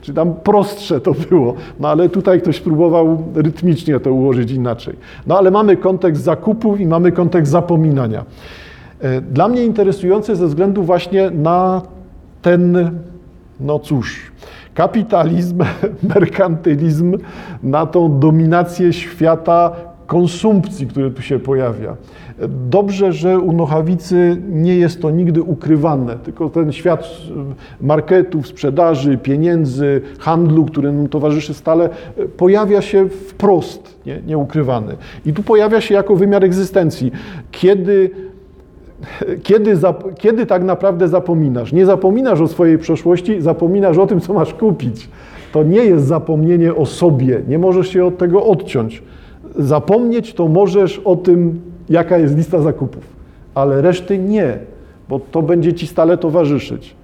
Czy 0.00 0.14
tam 0.14 0.34
prostsze 0.34 1.00
to 1.00 1.12
było. 1.30 1.54
No 1.80 1.88
ale 1.88 2.08
tutaj 2.08 2.40
ktoś 2.40 2.60
próbował 2.60 3.22
rytmicznie 3.34 4.00
to 4.00 4.12
ułożyć 4.12 4.50
inaczej. 4.50 4.96
No 5.26 5.38
ale 5.38 5.50
mamy 5.50 5.76
kontekst 5.76 6.22
zakupów 6.22 6.80
i 6.80 6.86
mamy 6.86 7.12
kontekst 7.12 7.52
zapominania. 7.52 8.24
Dla 9.30 9.48
mnie 9.48 9.64
interesujące 9.64 10.36
ze 10.36 10.46
względu 10.46 10.82
właśnie 10.82 11.30
na 11.30 11.82
ten, 12.42 12.90
no 13.60 13.78
cóż, 13.78 14.32
kapitalizm, 14.74 15.64
merkantylizm, 16.14 17.18
na 17.62 17.86
tą 17.86 18.18
dominację 18.18 18.92
świata 18.92 19.76
konsumpcji, 20.08 20.86
który 20.86 21.10
tu 21.10 21.22
się 21.22 21.38
pojawia. 21.38 21.96
Dobrze, 22.70 23.12
że 23.12 23.38
u 23.38 23.52
Nochawicy 23.52 24.36
nie 24.48 24.76
jest 24.76 25.02
to 25.02 25.10
nigdy 25.10 25.42
ukrywane, 25.42 26.16
tylko 26.16 26.50
ten 26.50 26.72
świat 26.72 27.08
marketów, 27.80 28.46
sprzedaży, 28.46 29.18
pieniędzy, 29.18 30.00
handlu, 30.18 30.64
który 30.64 30.92
nam 30.92 31.08
towarzyszy 31.08 31.54
stale, 31.54 31.88
pojawia 32.36 32.82
się 32.82 33.08
wprost, 33.08 34.00
nie, 34.06 34.22
nieukrywany. 34.26 34.96
I 35.26 35.32
tu 35.32 35.42
pojawia 35.42 35.80
się 35.80 35.94
jako 35.94 36.16
wymiar 36.16 36.44
egzystencji. 36.44 37.12
Kiedy 37.50 38.10
kiedy, 39.42 39.76
kiedy 40.18 40.46
tak 40.46 40.64
naprawdę 40.64 41.08
zapominasz? 41.08 41.72
Nie 41.72 41.86
zapominasz 41.86 42.40
o 42.40 42.48
swojej 42.48 42.78
przeszłości, 42.78 43.40
zapominasz 43.40 43.98
o 43.98 44.06
tym, 44.06 44.20
co 44.20 44.34
masz 44.34 44.54
kupić. 44.54 45.08
To 45.52 45.62
nie 45.62 45.84
jest 45.84 46.06
zapomnienie 46.06 46.74
o 46.74 46.86
sobie, 46.86 47.42
nie 47.48 47.58
możesz 47.58 47.88
się 47.88 48.04
od 48.04 48.18
tego 48.18 48.44
odciąć. 48.44 49.02
Zapomnieć 49.56 50.34
to 50.34 50.48
możesz 50.48 50.98
o 50.98 51.16
tym, 51.16 51.60
jaka 51.88 52.18
jest 52.18 52.36
lista 52.36 52.60
zakupów, 52.60 53.02
ale 53.54 53.82
reszty 53.82 54.18
nie, 54.18 54.58
bo 55.08 55.20
to 55.20 55.42
będzie 55.42 55.72
ci 55.72 55.86
stale 55.86 56.18
towarzyszyć. 56.18 56.94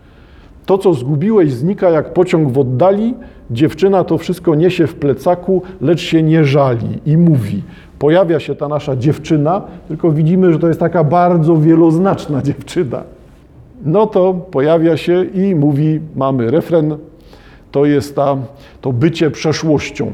To, 0.67 0.79
co 0.79 0.95
zgubiłeś, 0.95 1.53
znika 1.53 1.91
jak 1.91 2.13
pociąg 2.13 2.49
w 2.53 2.59
oddali. 2.59 3.15
Dziewczyna 3.51 4.05
to 4.05 4.19
wszystko 4.19 4.55
niesie 4.55 4.87
w 4.87 4.95
plecaku, 4.95 5.63
lecz 5.81 6.01
się 6.01 6.23
nie 6.23 6.45
żali 6.45 6.99
i 7.07 7.17
mówi. 7.17 7.63
Pojawia 7.99 8.41
się 8.41 8.55
ta 8.55 8.69
nasza 8.69 8.97
dziewczyna, 8.97 9.63
tylko 9.89 10.11
widzimy, 10.11 10.53
że 10.53 10.59
to 10.59 10.69
jest 10.69 10.81
taka 10.81 11.05
bardzo 11.05 11.57
wieloznaczna 11.57 12.43
dziewczyna. 12.43 13.03
No 13.85 14.07
to 14.07 14.35
pojawia 14.35 14.97
się 14.97 15.25
i 15.25 15.55
mówi, 15.55 16.01
mamy 16.17 16.51
refren, 16.51 16.97
to 17.73 17.85
jest 17.85 18.17
ta, 18.17 18.37
to 18.81 18.93
bycie 18.93 19.31
przeszłością. 19.31 20.13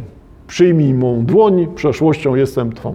Przyjmij 0.50 0.94
mą 0.94 1.24
dłoń, 1.24 1.66
przeszłością 1.74 2.34
jestem 2.34 2.72
Twą. 2.72 2.94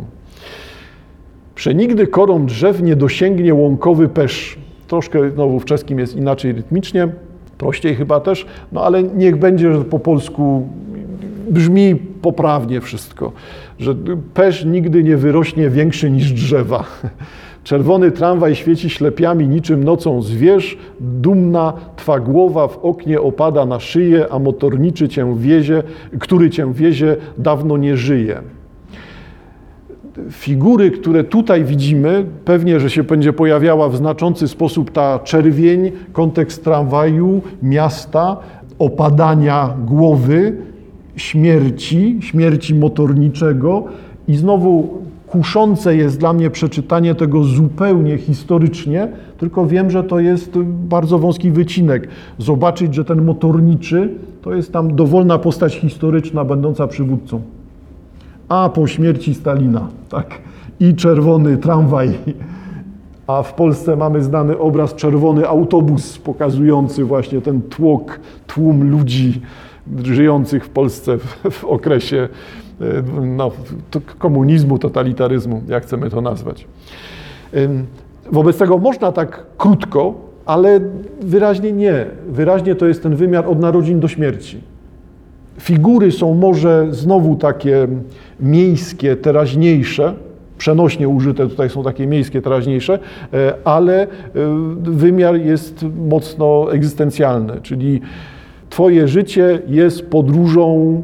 Przenigdy 1.55 2.07
korą 2.07 2.45
drzew 2.45 2.81
nie 2.81 2.95
dosięgnie 2.95 3.53
łąkowy 3.53 4.09
pesz. 4.09 4.57
Troszkę 4.87 5.29
znowu 5.29 5.59
w 5.59 5.65
czeskim 5.65 5.99
jest 5.99 6.15
inaczej 6.15 6.53
rytmicznie, 6.53 7.07
prościej 7.57 7.95
chyba 7.95 8.19
też, 8.19 8.45
no 8.71 8.83
ale 8.83 9.03
niech 9.03 9.35
będzie, 9.35 9.73
że 9.73 9.83
po 9.83 9.99
polsku 9.99 10.67
brzmi 11.49 11.95
poprawnie 11.95 12.81
wszystko, 12.81 13.31
że 13.79 13.95
pesz 14.33 14.65
nigdy 14.65 15.03
nie 15.03 15.17
wyrośnie 15.17 15.69
większy 15.69 16.11
niż 16.11 16.31
drzewa. 16.31 16.83
Czerwony 17.65 18.11
tramwaj 18.11 18.55
świeci 18.55 18.89
ślepiami 18.89 19.47
niczym 19.47 19.83
nocą 19.83 20.21
zwierz, 20.21 20.77
dumna 20.99 21.73
twa 21.95 22.19
głowa 22.19 22.67
w 22.67 22.77
oknie 22.77 23.21
opada 23.21 23.65
na 23.65 23.79
szyję, 23.79 24.25
a 24.31 24.39
motorniczy 24.39 25.09
cię 25.09 25.35
wiezie, 25.37 25.83
który 26.19 26.49
cię 26.49 26.73
wiezie, 26.73 27.17
dawno 27.37 27.77
nie 27.77 27.97
żyje. 27.97 28.41
Figury, 30.31 30.91
które 30.91 31.23
tutaj 31.23 31.63
widzimy, 31.63 32.25
pewnie, 32.45 32.79
że 32.79 32.89
się 32.89 33.03
będzie 33.03 33.33
pojawiała 33.33 33.89
w 33.89 33.95
znaczący 33.95 34.47
sposób 34.47 34.91
ta 34.91 35.19
czerwień, 35.19 35.91
kontekst 36.13 36.63
tramwaju, 36.63 37.41
miasta, 37.63 38.37
opadania 38.79 39.73
głowy, 39.85 40.57
śmierci, 41.15 42.17
śmierci 42.21 42.75
motorniczego. 42.75 43.83
I 44.27 44.35
znowu 44.35 45.04
kuszące 45.27 45.95
jest 45.95 46.19
dla 46.19 46.33
mnie 46.33 46.49
przeczytanie 46.49 47.15
tego 47.15 47.43
zupełnie 47.43 48.17
historycznie, 48.17 49.07
tylko 49.37 49.67
wiem, 49.67 49.91
że 49.91 50.03
to 50.03 50.19
jest 50.19 50.57
bardzo 50.67 51.19
wąski 51.19 51.51
wycinek. 51.51 52.07
Zobaczyć, 52.37 52.95
że 52.95 53.05
ten 53.05 53.25
motorniczy 53.25 54.09
to 54.41 54.53
jest 54.53 54.73
tam 54.73 54.95
dowolna 54.95 55.37
postać 55.37 55.75
historyczna 55.75 56.45
będąca 56.45 56.87
przywódcą 56.87 57.41
a 58.49 58.69
po 58.69 58.87
śmierci 58.87 59.33
Stalina, 59.33 59.87
tak, 60.09 60.41
i 60.79 60.95
czerwony 60.95 61.57
tramwaj. 61.57 62.13
A 63.27 63.43
w 63.43 63.53
Polsce 63.53 63.95
mamy 63.95 64.23
znany 64.23 64.57
obraz 64.57 64.95
czerwony 64.95 65.47
autobus 65.47 66.17
pokazujący 66.17 67.03
właśnie 67.03 67.41
ten 67.41 67.61
tłok, 67.61 68.19
tłum 68.47 68.89
ludzi 68.91 69.41
żyjących 70.03 70.65
w 70.65 70.69
Polsce 70.69 71.17
w, 71.17 71.51
w 71.51 71.63
okresie 71.63 72.29
no, 73.21 73.51
komunizmu, 74.17 74.79
totalitaryzmu, 74.79 75.61
jak 75.67 75.83
chcemy 75.83 76.09
to 76.09 76.21
nazwać. 76.21 76.67
Wobec 78.31 78.57
tego 78.57 78.77
można 78.77 79.11
tak 79.11 79.45
krótko, 79.57 80.13
ale 80.45 80.79
wyraźnie 81.21 81.71
nie. 81.71 82.05
Wyraźnie 82.27 82.75
to 82.75 82.85
jest 82.85 83.03
ten 83.03 83.15
wymiar 83.15 83.49
od 83.49 83.59
narodzin 83.59 83.99
do 83.99 84.07
śmierci. 84.07 84.61
Figury 85.59 86.11
są 86.11 86.33
może 86.33 86.87
znowu 86.91 87.35
takie 87.35 87.87
miejskie, 88.39 89.15
teraźniejsze, 89.15 90.13
przenośnie 90.57 91.09
użyte 91.09 91.47
tutaj 91.47 91.69
są 91.69 91.83
takie 91.83 92.07
miejskie, 92.07 92.41
teraźniejsze, 92.41 92.99
e, 93.33 93.53
ale 93.63 94.03
e, 94.03 94.07
wymiar 94.81 95.35
jest 95.35 95.85
mocno 96.09 96.73
egzystencjalny, 96.73 97.61
czyli 97.61 98.01
Twoje 98.69 99.07
życie 99.07 99.59
jest 99.67 100.09
podróżą 100.09 101.01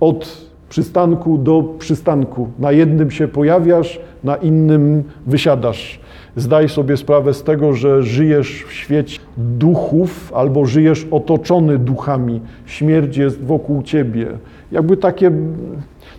od 0.00 0.47
przystanku 0.68 1.38
do 1.38 1.62
przystanku. 1.78 2.48
Na 2.58 2.72
jednym 2.72 3.10
się 3.10 3.28
pojawiasz, 3.28 4.00
na 4.24 4.36
innym 4.36 5.02
wysiadasz. 5.26 6.00
Zdaj 6.36 6.68
sobie 6.68 6.96
sprawę 6.96 7.34
z 7.34 7.42
tego, 7.42 7.72
że 7.72 8.02
żyjesz 8.02 8.64
w 8.68 8.72
świecie 8.72 9.20
duchów 9.36 10.32
albo 10.34 10.66
żyjesz 10.66 11.06
otoczony 11.10 11.78
duchami. 11.78 12.40
Śmierć 12.66 13.16
jest 13.16 13.44
wokół 13.44 13.82
ciebie. 13.82 14.26
Jakby 14.72 14.96
takie 14.96 15.30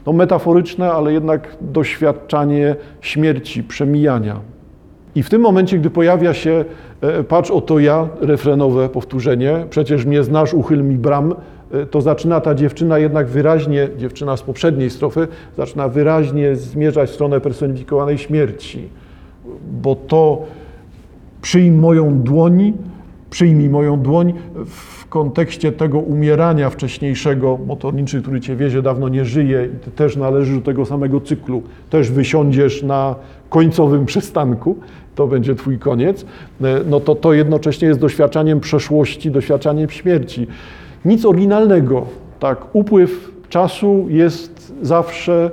no, 0.06 0.14
metaforyczne, 0.14 0.92
ale 0.92 1.14
jednak 1.14 1.58
doświadczanie 1.62 2.76
śmierci, 3.02 3.64
przemijania. 3.64 4.40
I 5.16 5.24
w 5.24 5.30
tym 5.30 5.42
momencie, 5.42 5.80
gdy 5.80 5.90
pojawia 5.90 6.34
się 6.34 6.66
e, 7.02 7.24
patrz 7.24 7.52
oto 7.52 7.80
ja, 7.80 8.08
refrenowe 8.22 8.90
powtórzenie, 8.90 9.66
przecież 9.70 10.06
mnie 10.06 10.24
znasz, 10.24 10.54
uchyl 10.54 10.84
mi 10.84 10.96
bram, 10.96 11.36
to 11.92 12.02
zaczyna 12.02 12.42
ta 12.42 12.56
dziewczyna 12.56 13.00
jednak 13.00 13.28
wyraźnie, 13.28 13.90
dziewczyna 13.98 14.38
z 14.38 14.42
poprzedniej 14.42 14.90
strofy, 14.90 15.28
zaczyna 15.58 15.88
wyraźnie 15.88 16.56
zmierzać 16.56 17.10
w 17.10 17.14
stronę 17.14 17.42
personifikowanej 17.42 18.18
śmierci 18.18 18.90
bo 19.82 19.96
to 19.96 20.46
przyjmij 21.42 21.80
moją 21.80 22.20
dłoń, 22.20 22.74
przyjmij 23.30 23.70
moją 23.70 24.00
dłoń 24.00 24.34
w 24.66 25.08
kontekście 25.08 25.72
tego 25.72 26.00
umierania 26.00 26.70
wcześniejszego. 26.70 27.60
Motorniczy, 27.68 28.22
który 28.22 28.42
cię 28.42 28.56
wiezie, 28.56 28.82
dawno 28.82 29.10
nie 29.10 29.26
żyje 29.26 29.70
i 29.76 29.80
ty 29.86 29.92
też 29.92 30.16
należysz 30.16 30.56
do 30.56 30.62
tego 30.62 30.86
samego 30.86 31.22
cyklu. 31.22 31.64
Też 31.90 32.12
wysiądziesz 32.12 32.84
na 32.84 33.16
końcowym 33.50 34.06
przystanku, 34.06 34.78
to 35.16 35.28
będzie 35.28 35.56
twój 35.56 35.80
koniec. 35.80 36.26
No 36.86 37.00
to 37.00 37.16
to 37.16 37.34
jednocześnie 37.34 37.88
jest 37.88 38.00
doświadczaniem 38.00 38.60
przeszłości, 38.60 39.32
doświadczaniem 39.32 39.90
śmierci. 39.90 40.48
Nic 41.06 41.26
oryginalnego. 41.26 42.06
Tak, 42.40 42.66
upływ 42.74 43.32
czasu 43.50 44.06
jest 44.10 44.74
zawsze 44.82 45.52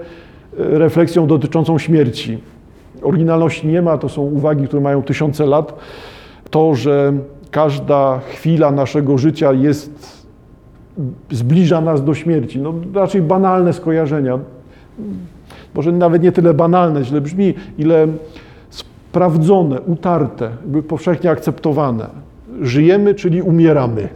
refleksją 0.58 1.26
dotyczącą 1.26 1.78
śmierci. 1.78 2.38
Oryginalności 3.02 3.66
nie 3.66 3.82
ma, 3.82 3.98
to 3.98 4.08
są 4.08 4.22
uwagi, 4.22 4.66
które 4.66 4.82
mają 4.82 5.02
tysiące 5.02 5.46
lat. 5.46 5.78
To, 6.50 6.74
że 6.74 7.12
każda 7.50 8.20
chwila 8.28 8.70
naszego 8.70 9.18
życia 9.18 9.52
jest, 9.52 10.26
zbliża 11.30 11.80
nas 11.80 12.04
do 12.04 12.14
śmierci. 12.14 12.58
No, 12.60 12.74
raczej 12.94 13.22
banalne 13.22 13.72
skojarzenia. 13.72 14.38
Może 15.74 15.92
nawet 15.92 16.22
nie 16.22 16.32
tyle 16.32 16.54
banalne, 16.54 17.04
źle 17.04 17.20
brzmi, 17.20 17.54
ile 17.78 18.06
sprawdzone, 18.70 19.80
utarte, 19.80 20.50
powszechnie 20.88 21.30
akceptowane. 21.30 22.06
Żyjemy, 22.60 23.14
czyli 23.14 23.42
umieramy. 23.42 24.08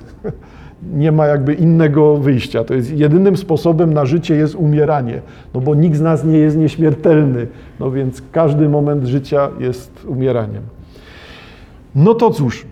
Nie 0.82 1.12
ma 1.12 1.26
jakby 1.26 1.54
innego 1.54 2.16
wyjścia. 2.16 2.64
To 2.64 2.74
jest 2.74 2.92
jedynym 2.92 3.36
sposobem 3.36 3.94
na 3.94 4.04
życie 4.04 4.36
jest 4.36 4.54
umieranie, 4.54 5.22
no 5.54 5.60
bo 5.60 5.74
nikt 5.74 5.96
z 5.96 6.00
nas 6.00 6.24
nie 6.24 6.38
jest 6.38 6.56
nieśmiertelny, 6.56 7.46
no 7.80 7.90
więc 7.90 8.22
każdy 8.32 8.68
moment 8.68 9.04
życia 9.04 9.48
jest 9.58 10.04
umieraniem. 10.04 10.62
No 11.94 12.14
to 12.14 12.30
cóż, 12.30 12.66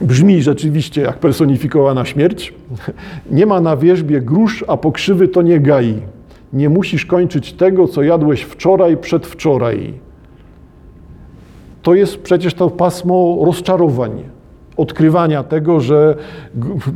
brzmi 0.00 0.42
rzeczywiście 0.42 1.02
jak 1.02 1.18
personifikowana 1.18 2.04
śmierć. 2.04 2.54
Nie 3.30 3.46
ma 3.46 3.60
na 3.60 3.76
wierzbie 3.76 4.20
grusz, 4.20 4.64
a 4.68 4.76
pokrzywy 4.76 5.28
to 5.28 5.42
nie 5.42 5.60
gai. 5.60 6.02
Nie 6.52 6.68
musisz 6.68 7.06
kończyć 7.06 7.52
tego, 7.52 7.88
co 7.88 8.02
jadłeś 8.02 8.42
wczoraj, 8.42 8.96
przedwczoraj. 8.96 9.94
To 11.82 11.94
jest 11.94 12.18
przecież 12.18 12.54
to 12.54 12.70
pasmo 12.70 13.38
rozczarowań 13.44 14.22
odkrywania 14.76 15.42
tego, 15.42 15.80
że 15.80 16.16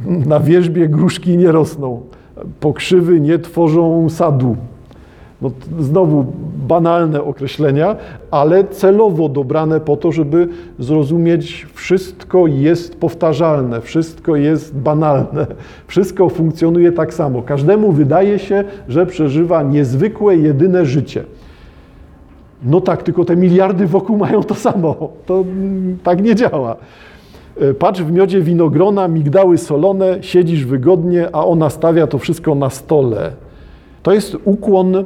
na 0.07 0.41
wierzbie 0.41 0.89
gruszki 0.89 1.37
nie 1.37 1.53
rosną, 1.53 2.01
pokrzywy 2.61 3.21
nie 3.21 3.39
tworzą 3.39 4.11
sadu. 4.11 4.57
No, 5.43 5.51
znowu 5.79 6.27
banalne 6.69 7.23
określenia, 7.23 7.97
ale 8.31 8.65
celowo 8.65 9.29
dobrane 9.29 9.81
po 9.81 9.97
to, 9.97 10.13
żeby 10.13 10.49
zrozumieć, 10.79 11.67
wszystko 11.75 12.47
jest 12.47 12.97
powtarzalne, 12.97 13.81
wszystko 13.81 14.37
jest 14.37 14.77
banalne, 14.77 15.47
wszystko 15.87 16.29
funkcjonuje 16.29 16.93
tak 16.93 17.15
samo. 17.15 17.43
Każdemu 17.43 17.93
wydaje 17.93 18.39
się, 18.39 18.65
że 18.89 19.07
przeżywa 19.07 19.63
niezwykłe, 19.63 20.37
jedyne 20.37 20.87
życie. 20.87 21.25
No 22.63 22.81
tak, 22.81 23.03
tylko 23.03 23.25
te 23.25 23.37
miliardy 23.37 23.87
wokół 23.87 24.17
mają 24.17 24.43
to 24.43 24.55
samo. 24.55 25.09
To 25.27 25.45
tak 26.03 26.23
nie 26.23 26.35
działa. 26.35 26.77
E, 27.61 27.75
patrz 27.75 28.01
w 28.01 28.13
miodzie 28.13 28.41
winogrona, 28.41 29.09
migdały 29.09 29.59
solone, 29.59 30.19
siedzisz 30.21 30.65
wygodnie, 30.65 31.29
a 31.33 31.45
ona 31.45 31.71
stawia 31.71 32.07
to 32.07 32.19
wszystko 32.19 32.55
na 32.55 32.71
stole. 32.71 33.33
To 34.03 34.13
jest 34.13 34.37
ukłon, 34.45 35.05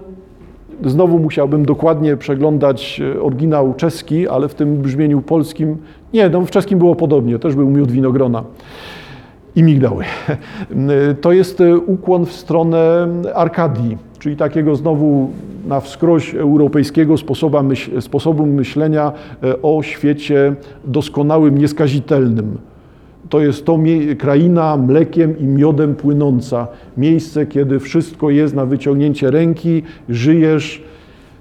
znowu 0.85 1.19
musiałbym 1.19 1.65
dokładnie 1.65 2.17
przeglądać 2.17 3.01
e, 3.17 3.23
oryginał 3.23 3.75
czeski, 3.75 4.29
ale 4.29 4.49
w 4.49 4.55
tym 4.55 4.77
brzmieniu 4.77 5.23
polskim, 5.23 5.77
nie, 6.13 6.29
no 6.29 6.41
w 6.41 6.51
czeskim 6.51 6.79
było 6.79 6.95
podobnie, 6.97 7.39
też 7.39 7.55
był 7.55 7.71
miód 7.71 7.91
winogrona 7.91 8.45
i 9.57 9.63
migdały. 9.63 10.05
To 11.21 11.33
jest 11.33 11.61
e, 11.61 11.79
ukłon 11.79 12.27
w 12.27 12.33
stronę 12.33 13.09
Arkadii, 13.35 13.99
czyli 14.21 14.37
takiego 14.37 14.77
znowu 14.77 15.31
na 15.69 15.81
wskroś 15.81 16.35
europejskiego 16.35 17.17
sposobu, 17.17 17.63
myśl, 17.63 18.01
sposobu 18.01 18.47
myślenia 18.47 19.13
e, 19.43 19.63
o 19.63 19.83
świecie 19.83 20.55
doskonałym, 20.85 21.59
nieskazitelnym. 21.59 22.59
to 23.29 23.41
jest 23.41 23.65
to 23.65 23.79
kraina 24.19 24.77
mlekiem 24.77 25.39
i 25.39 25.45
miodem 25.45 25.95
płynąca. 25.95 26.67
Miejsce, 26.97 27.47
kiedy 27.47 27.81
wszystko 27.81 28.31
jest 28.31 28.55
na 28.55 28.67
wyciągnięcie 28.67 29.31
ręki, 29.31 29.83
żyjesz 30.09 30.83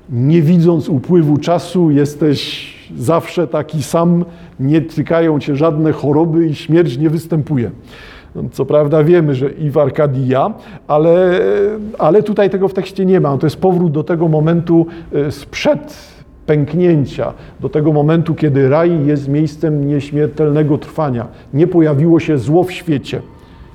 nie 0.10 0.42
widząc 0.42 0.90
upływu 0.90 1.38
czasu, 1.38 1.92
jesteś 1.92 2.74
zawsze 2.98 3.48
taki 3.48 3.84
sam, 3.84 4.26
nie 4.60 4.82
tykają 4.82 5.40
cię 5.40 5.56
żadne 5.56 5.92
choroby 5.92 6.48
i 6.48 6.56
śmierć 6.56 6.98
nie 6.98 7.10
występuje. 7.10 7.72
Co 8.52 8.66
prawda 8.66 9.04
wiemy, 9.04 9.36
że 9.36 9.50
i 9.50 9.70
w 9.70 9.78
Arkadii 9.78 10.28
ja, 10.28 10.54
ale, 10.88 11.40
ale 11.98 12.24
tutaj 12.24 12.50
tego 12.50 12.68
w 12.68 12.74
tekście 12.74 13.06
nie 13.06 13.20
ma. 13.20 13.38
To 13.38 13.46
jest 13.46 13.58
powrót 13.58 13.92
do 13.92 14.04
tego 14.04 14.28
momentu 14.28 14.86
e, 15.14 15.32
sprzed 15.32 15.98
pęknięcia, 16.46 17.34
do 17.60 17.70
tego 17.70 17.94
momentu, 17.94 18.36
kiedy 18.36 18.70
raj 18.70 19.06
jest 19.06 19.28
miejscem 19.28 19.88
nieśmiertelnego 19.88 20.78
trwania. 20.78 21.28
Nie 21.54 21.68
pojawiło 21.68 22.20
się 22.20 22.38
zło 22.38 22.64
w 22.64 22.72
świecie. 22.72 23.22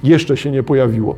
Jeszcze 0.03 0.37
się 0.37 0.51
nie 0.51 0.63
pojawiło. 0.63 1.15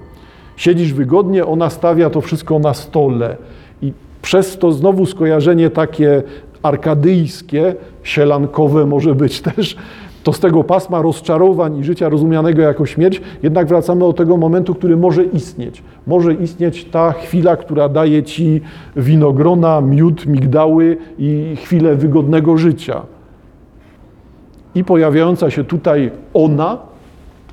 Siedzisz 0.57 0.93
wygodnie, 0.93 1.47
ona 1.47 1.71
stawia 1.71 2.11
to 2.11 2.21
wszystko 2.21 2.59
na 2.59 2.75
stole. 2.75 3.37
I 3.83 3.93
przez 4.23 4.59
to 4.59 4.73
znowu 4.73 5.07
skojarzenie 5.07 5.71
takie 5.71 6.23
arkadyjskie, 6.63 7.75
sielankowe 8.03 8.87
może 8.87 9.15
być 9.15 9.41
też, 9.57 9.77
to 10.27 10.33
z 10.33 10.41
tego 10.41 10.65
pasma 10.65 11.03
rozczarowań 11.03 11.79
i 11.79 11.85
życia 11.85 12.09
rozumianego 12.09 12.63
jako 12.63 12.87
śmierć, 12.87 13.21
jednak 13.43 13.67
wracamy 13.67 14.01
do 14.01 14.13
tego 14.13 14.37
momentu, 14.37 14.75
który 14.75 14.97
może 14.97 15.25
istnieć. 15.25 15.83
Może 16.07 16.35
istnieć 16.35 16.85
ta 16.85 17.13
chwila, 17.13 17.57
która 17.57 17.89
daje 17.89 18.23
ci 18.23 18.61
winogrona, 18.97 19.81
miód, 19.81 20.27
migdały 20.27 20.97
i 21.19 21.57
chwilę 21.57 21.97
wygodnego 21.97 22.57
życia. 22.57 23.03
I 24.75 24.85
pojawiająca 24.85 25.51
się 25.51 25.65
tutaj 25.65 26.11
ona, 26.35 26.79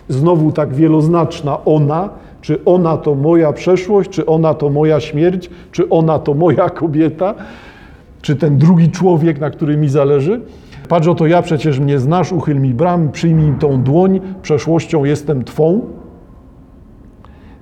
znowu 0.09 0.51
tak 0.51 0.73
wieloznaczna 0.73 1.65
ona, 1.65 2.09
czy 2.41 2.65
ona 2.65 2.97
to 2.97 3.15
moja 3.15 3.53
przeszłość, 3.53 4.09
czy 4.09 4.25
ona 4.25 4.53
to 4.53 4.69
moja 4.69 4.99
śmierć, 4.99 5.49
czy 5.71 5.89
ona 5.89 6.19
to 6.19 6.33
moja 6.33 6.69
kobieta, 6.69 7.35
czy 8.21 8.35
ten 8.35 8.57
drugi 8.57 8.91
człowiek, 8.91 9.39
na 9.39 9.49
którym 9.49 9.81
mi 9.81 9.89
zależy. 9.89 10.41
Patrz 10.89 11.07
oto 11.07 11.27
ja, 11.27 11.41
przecież 11.41 11.79
mnie 11.79 11.99
znasz, 11.99 12.31
uchyl 12.31 12.59
mi 12.59 12.73
bram, 12.73 13.11
przyjmij 13.11 13.53
tą 13.59 13.83
dłoń, 13.83 14.19
przeszłością 14.41 15.03
jestem 15.03 15.43
Twą. 15.43 15.81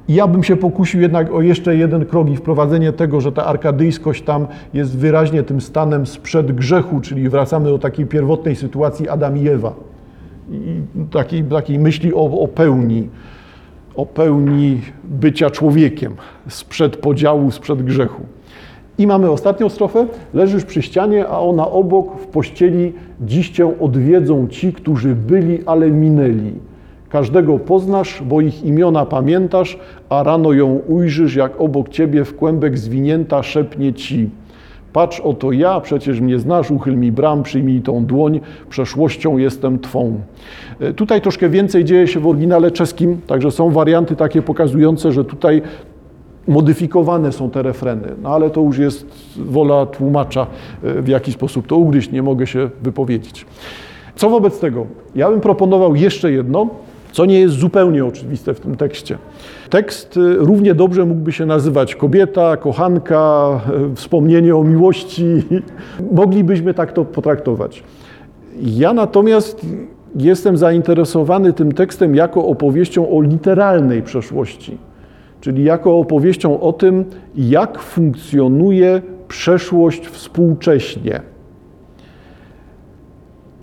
I 0.08 0.14
ja 0.14 0.28
bym 0.28 0.44
się 0.44 0.56
pokusił 0.56 1.02
jednak 1.02 1.34
o 1.34 1.42
jeszcze 1.42 1.76
jeden 1.76 2.06
krok 2.06 2.30
i 2.30 2.36
wprowadzenie 2.36 2.94
tego, 2.94 3.22
że 3.22 3.32
ta 3.32 3.46
arkadyjskość 3.46 4.24
tam 4.24 4.48
jest 4.74 4.98
wyraźnie 4.98 5.44
tym 5.44 5.62
stanem 5.62 6.06
sprzed 6.06 6.52
grzechu, 6.52 7.02
czyli 7.02 7.30
wracamy 7.30 7.70
do 7.70 7.80
takiej 7.80 8.06
pierwotnej 8.06 8.56
sytuacji 8.56 9.10
Adam 9.10 9.38
i 9.38 9.48
Ewa. 9.48 9.74
I 10.52 10.82
takiej, 11.12 11.44
takiej 11.44 11.80
myśli 11.80 12.14
o, 12.14 12.40
o 12.40 12.48
pełni, 12.48 13.10
o 13.96 14.06
pełni 14.06 14.82
bycia 15.04 15.50
człowiekiem 15.50 16.14
sprzed 16.48 16.98
podziału, 16.98 17.52
sprzed 17.52 17.82
grzechu. 17.82 18.22
I 19.02 19.08
mamy 19.08 19.32
ostatnią 19.32 19.70
strofę. 19.70 20.06
Leżysz 20.34 20.66
przy 20.66 20.82
ścianie, 20.82 21.28
a 21.28 21.40
ona 21.40 21.72
obok 21.72 22.18
w 22.18 22.28
pościeli. 22.28 22.94
Dziś 23.22 23.50
cię 23.50 23.80
odwiedzą 23.80 24.48
ci, 24.48 24.74
którzy 24.74 25.16
byli, 25.16 25.60
ale 25.66 25.92
minęli. 25.92 26.54
Każdego 27.10 27.60
poznasz, 27.60 28.24
bo 28.26 28.42
ich 28.42 28.64
imiona 28.64 29.06
pamiętasz, 29.06 29.80
a 30.10 30.24
rano 30.24 30.54
ją 30.54 30.80
ujrzysz, 30.88 31.36
jak 31.36 31.62
obok 31.62 31.90
ciebie 31.90 32.26
w 32.26 32.36
kłębek 32.36 32.78
zwinięta 32.78 33.44
szepnie 33.44 33.94
ci. 33.94 34.30
Patrz 34.94 35.20
oto 35.20 35.52
ja, 35.52 35.80
przecież 35.80 36.20
mnie 36.20 36.40
znasz, 36.40 36.72
uchyl 36.72 36.98
mi 36.98 37.12
bram, 37.12 37.44
przyjmij 37.44 37.82
tą 37.82 38.06
dłoń, 38.06 38.40
przeszłością 38.70 39.38
jestem 39.38 39.80
Twą. 39.80 40.14
E, 40.80 40.94
Tutaj 40.94 41.22
troszkę 41.22 41.50
więcej 41.50 41.86
dzieje 41.86 42.08
się 42.08 42.20
w 42.20 42.28
oryginale 42.28 42.72
czeskim, 42.72 43.18
także 43.28 43.52
są 43.52 43.70
warianty 43.70 44.16
takie 44.16 44.42
pokazujące, 44.42 45.12
że 45.12 45.26
tutaj 45.26 45.62
modyfikowane 46.52 47.32
są 47.32 47.50
te 47.50 47.62
refreny, 47.62 48.08
no 48.22 48.30
ale 48.30 48.50
to 48.50 48.62
już 48.62 48.78
jest 48.78 49.06
wola 49.38 49.86
tłumacza, 49.86 50.48
e, 50.84 51.02
w 51.02 51.08
jaki 51.08 51.32
sposób 51.32 51.68
to 51.68 51.76
ugryźć, 51.78 52.12
nie 52.12 52.24
mogę 52.24 52.48
się 52.48 52.70
wypowiedzieć. 52.82 53.46
Co 54.16 54.30
wobec 54.30 54.60
tego? 54.60 54.86
Ja 55.16 55.30
bym 55.30 55.42
proponował 55.42 55.96
jeszcze 55.96 56.32
jedno, 56.32 56.68
co 57.12 57.26
nie 57.26 57.40
jest 57.40 57.56
zupełnie 57.56 58.06
oczywiste 58.06 58.54
w 58.54 58.60
tym 58.60 58.76
tekście. 58.76 59.18
Tekst 59.70 60.18
y, 60.18 60.36
równie 60.36 60.76
dobrze 60.76 61.06
mógłby 61.06 61.32
się 61.32 61.46
nazywać 61.46 61.96
kobieta, 61.96 62.58
kochanka, 62.58 63.60
y, 63.92 63.96
wspomnienie 63.96 64.56
o 64.56 64.64
miłości. 64.64 65.44
Moglibyśmy 66.12 66.74
tak 66.74 66.94
to 66.94 67.06
potraktować. 67.06 67.84
Ja 68.62 68.94
natomiast 68.94 69.66
jestem 70.16 70.58
zainteresowany 70.58 71.54
tym 71.54 71.72
tekstem 71.72 72.16
jako 72.16 72.46
opowieścią 72.46 73.10
o 73.10 73.22
literalnej 73.22 74.04
przeszłości, 74.04 74.78
czyli 75.42 75.64
jako 75.64 76.00
opowieścią 76.00 76.60
o 76.60 76.74
tym, 76.74 77.06
jak 77.36 77.80
funkcjonuje 77.80 79.02
przeszłość 79.28 80.08
współcześnie 80.08 81.22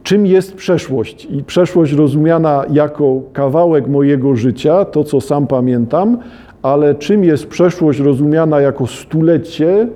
czym 0.08 0.26
jest 0.26 0.54
przeszłość. 0.54 1.24
I 1.24 1.44
przeszłość 1.44 1.92
rozumiana 1.92 2.64
jako 2.70 3.20
kawałek 3.32 3.88
mojego 3.88 4.36
życia, 4.36 4.84
to 4.84 5.04
co 5.04 5.20
sam 5.20 5.46
pamiętam, 5.46 6.18
ale 6.62 6.94
czym 6.94 7.24
jest 7.24 7.46
przeszłość 7.46 8.00
rozumiana 8.00 8.60
jako 8.60 8.86
stulecie, 8.86 9.88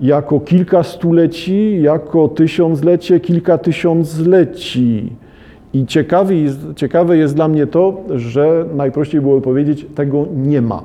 jako 0.00 0.40
kilka 0.40 0.82
stuleci, 0.82 1.82
jako 1.82 2.28
tysiąclecie, 2.28 3.20
kilka 3.20 3.58
tysiącleci. 3.58 5.12
I 5.74 5.86
ciekawy 5.86 6.36
jest, 6.36 6.58
ciekawe 6.76 7.16
jest 7.16 7.34
dla 7.34 7.48
mnie 7.48 7.66
to, 7.66 8.00
że 8.14 8.64
najprościej 8.74 9.20
byłoby 9.20 9.42
powiedzieć, 9.42 9.86
tego 9.94 10.26
nie 10.36 10.62
ma. 10.62 10.82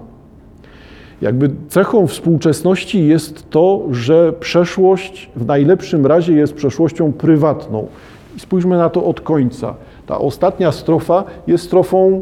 Jakby 1.22 1.50
cechą 1.68 2.08
współczesności 2.08 3.08
jest 3.08 3.50
to, 3.50 3.84
że 3.92 4.34
przeszłość 4.34 5.30
w 5.36 5.46
najlepszym 5.46 6.06
razie 6.06 6.34
jest 6.34 6.54
przeszłością 6.54 7.14
prywatną. 7.14 7.88
I 8.38 8.40
spójrzmy 8.40 8.78
na 8.78 8.90
to 8.90 9.06
od 9.06 9.22
końca. 9.22 9.76
Ta 10.06 10.18
ostatnia 10.18 10.72
strofa 10.72 11.24
jest 11.48 11.64
strofą 11.64 12.22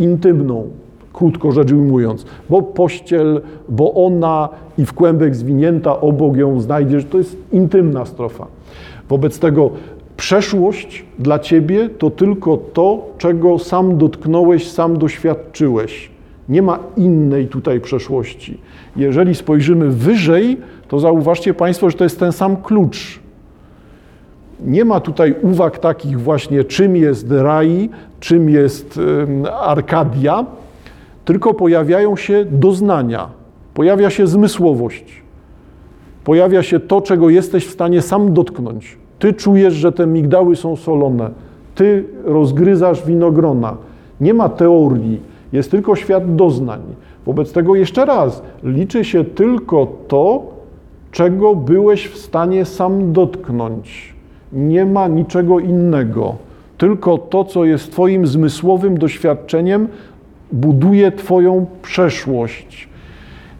intymną, 0.00 0.68
krótko 1.12 1.52
rzecz 1.52 1.72
ujmując, 1.72 2.26
bo 2.50 2.62
pościel, 2.62 3.40
bo 3.68 3.94
ona 3.94 4.48
i 4.78 4.86
w 4.86 4.92
kłębek 4.92 5.36
zwinięta 5.36 6.00
obok 6.00 6.36
ją 6.36 6.60
znajdziesz, 6.60 7.04
to 7.04 7.18
jest 7.18 7.36
intymna 7.52 8.06
strofa. 8.06 8.46
Wobec 9.08 9.38
tego 9.38 9.70
przeszłość 10.16 11.04
dla 11.18 11.38
ciebie 11.38 11.88
to 11.88 12.10
tylko 12.10 12.56
to, 12.56 13.06
czego 13.18 13.58
sam 13.58 13.98
dotknąłeś, 13.98 14.70
sam 14.70 14.98
doświadczyłeś. 14.98 16.10
Nie 16.48 16.62
ma 16.62 16.78
innej 16.96 17.48
tutaj 17.48 17.80
przeszłości. 17.80 18.58
Jeżeli 18.96 19.34
spojrzymy 19.34 19.90
wyżej, 19.90 20.56
to 20.88 21.00
zauważcie 21.00 21.54
Państwo, 21.54 21.90
że 21.90 21.96
to 21.96 22.04
jest 22.04 22.20
ten 22.20 22.32
sam 22.32 22.56
klucz. 22.56 23.20
Nie 24.64 24.84
ma 24.84 25.00
tutaj 25.00 25.34
uwag 25.42 25.78
takich 25.78 26.20
właśnie, 26.20 26.64
czym 26.64 26.96
jest 26.96 27.26
raj, 27.30 27.90
czym 28.20 28.50
jest 28.50 29.00
Arkadia, 29.60 30.46
tylko 31.24 31.54
pojawiają 31.54 32.16
się 32.16 32.44
doznania, 32.50 33.28
pojawia 33.74 34.10
się 34.10 34.26
zmysłowość, 34.26 35.22
pojawia 36.24 36.62
się 36.62 36.80
to, 36.80 37.00
czego 37.00 37.30
jesteś 37.30 37.66
w 37.66 37.70
stanie 37.70 38.02
sam 38.02 38.34
dotknąć. 38.34 38.96
Ty 39.18 39.34
czujesz, 39.34 39.74
że 39.74 39.92
te 39.92 40.06
migdały 40.06 40.56
są 40.56 40.76
solone, 40.76 41.30
ty 41.74 42.04
rozgryzasz 42.24 43.06
winogrona. 43.06 43.76
Nie 44.20 44.34
ma 44.34 44.48
teorii, 44.48 45.20
jest 45.52 45.70
tylko 45.70 45.96
świat 45.96 46.36
doznań. 46.36 46.80
Wobec 47.26 47.52
tego 47.52 47.76
jeszcze 47.76 48.04
raz, 48.04 48.42
liczy 48.62 49.04
się 49.04 49.24
tylko 49.24 49.86
to, 50.08 50.42
czego 51.10 51.54
byłeś 51.54 52.08
w 52.08 52.18
stanie 52.18 52.64
sam 52.64 53.12
dotknąć. 53.12 54.14
Nie 54.52 54.84
ma 54.84 55.08
niczego 55.08 55.60
innego. 55.60 56.34
Tylko 56.78 57.18
to, 57.18 57.44
co 57.44 57.64
jest 57.64 57.92
Twoim 57.92 58.26
zmysłowym 58.26 58.98
doświadczeniem, 58.98 59.88
buduje 60.52 61.12
Twoją 61.12 61.66
przeszłość. 61.82 62.88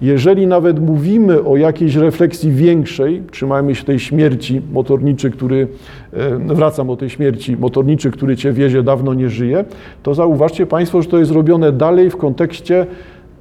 Jeżeli 0.01 0.47
nawet 0.47 0.81
mówimy 0.81 1.45
o 1.45 1.57
jakiejś 1.57 1.95
refleksji 1.95 2.53
większej, 2.53 3.23
trzymajmy 3.31 3.75
się 3.75 3.85
tej 3.85 3.99
śmierci, 3.99 4.63
motorniczy, 4.73 5.31
który, 5.31 5.69
e, 6.13 6.55
wracam 6.55 6.91
o 6.91 6.97
tej 6.97 7.11
śmierci, 7.11 7.57
motorniczy, 7.57 8.11
który 8.11 8.37
Cię 8.37 8.53
wiezie, 8.53 8.83
dawno 8.83 9.15
nie 9.15 9.29
żyje, 9.29 9.65
to 10.03 10.15
zauważcie 10.15 10.67
Państwo, 10.67 11.03
że 11.03 11.09
to 11.09 11.19
jest 11.19 11.31
robione 11.31 11.73
dalej 11.73 12.11
w 12.11 12.17
kontekście 12.17 12.87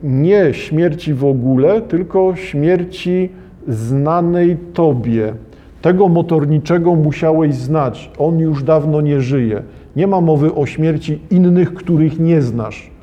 nie 0.03 0.53
śmierci 0.53 1.13
w 1.13 1.25
ogóle, 1.25 1.81
tylko 1.81 2.35
śmierci 2.35 3.29
znanej 3.67 4.57
Tobie. 4.73 5.33
Tego 5.81 6.07
motorniczego 6.07 6.95
musiałeś 6.95 7.55
znać, 7.55 8.11
on 8.17 8.39
już 8.39 8.63
dawno 8.63 9.01
nie 9.01 9.21
żyje. 9.21 9.61
Nie 9.95 10.07
ma 10.07 10.21
mowy 10.21 10.53
o 10.53 10.65
śmierci 10.65 11.19
innych, 11.31 11.73
których 11.73 12.19
nie 12.19 12.41
znasz 12.41 12.94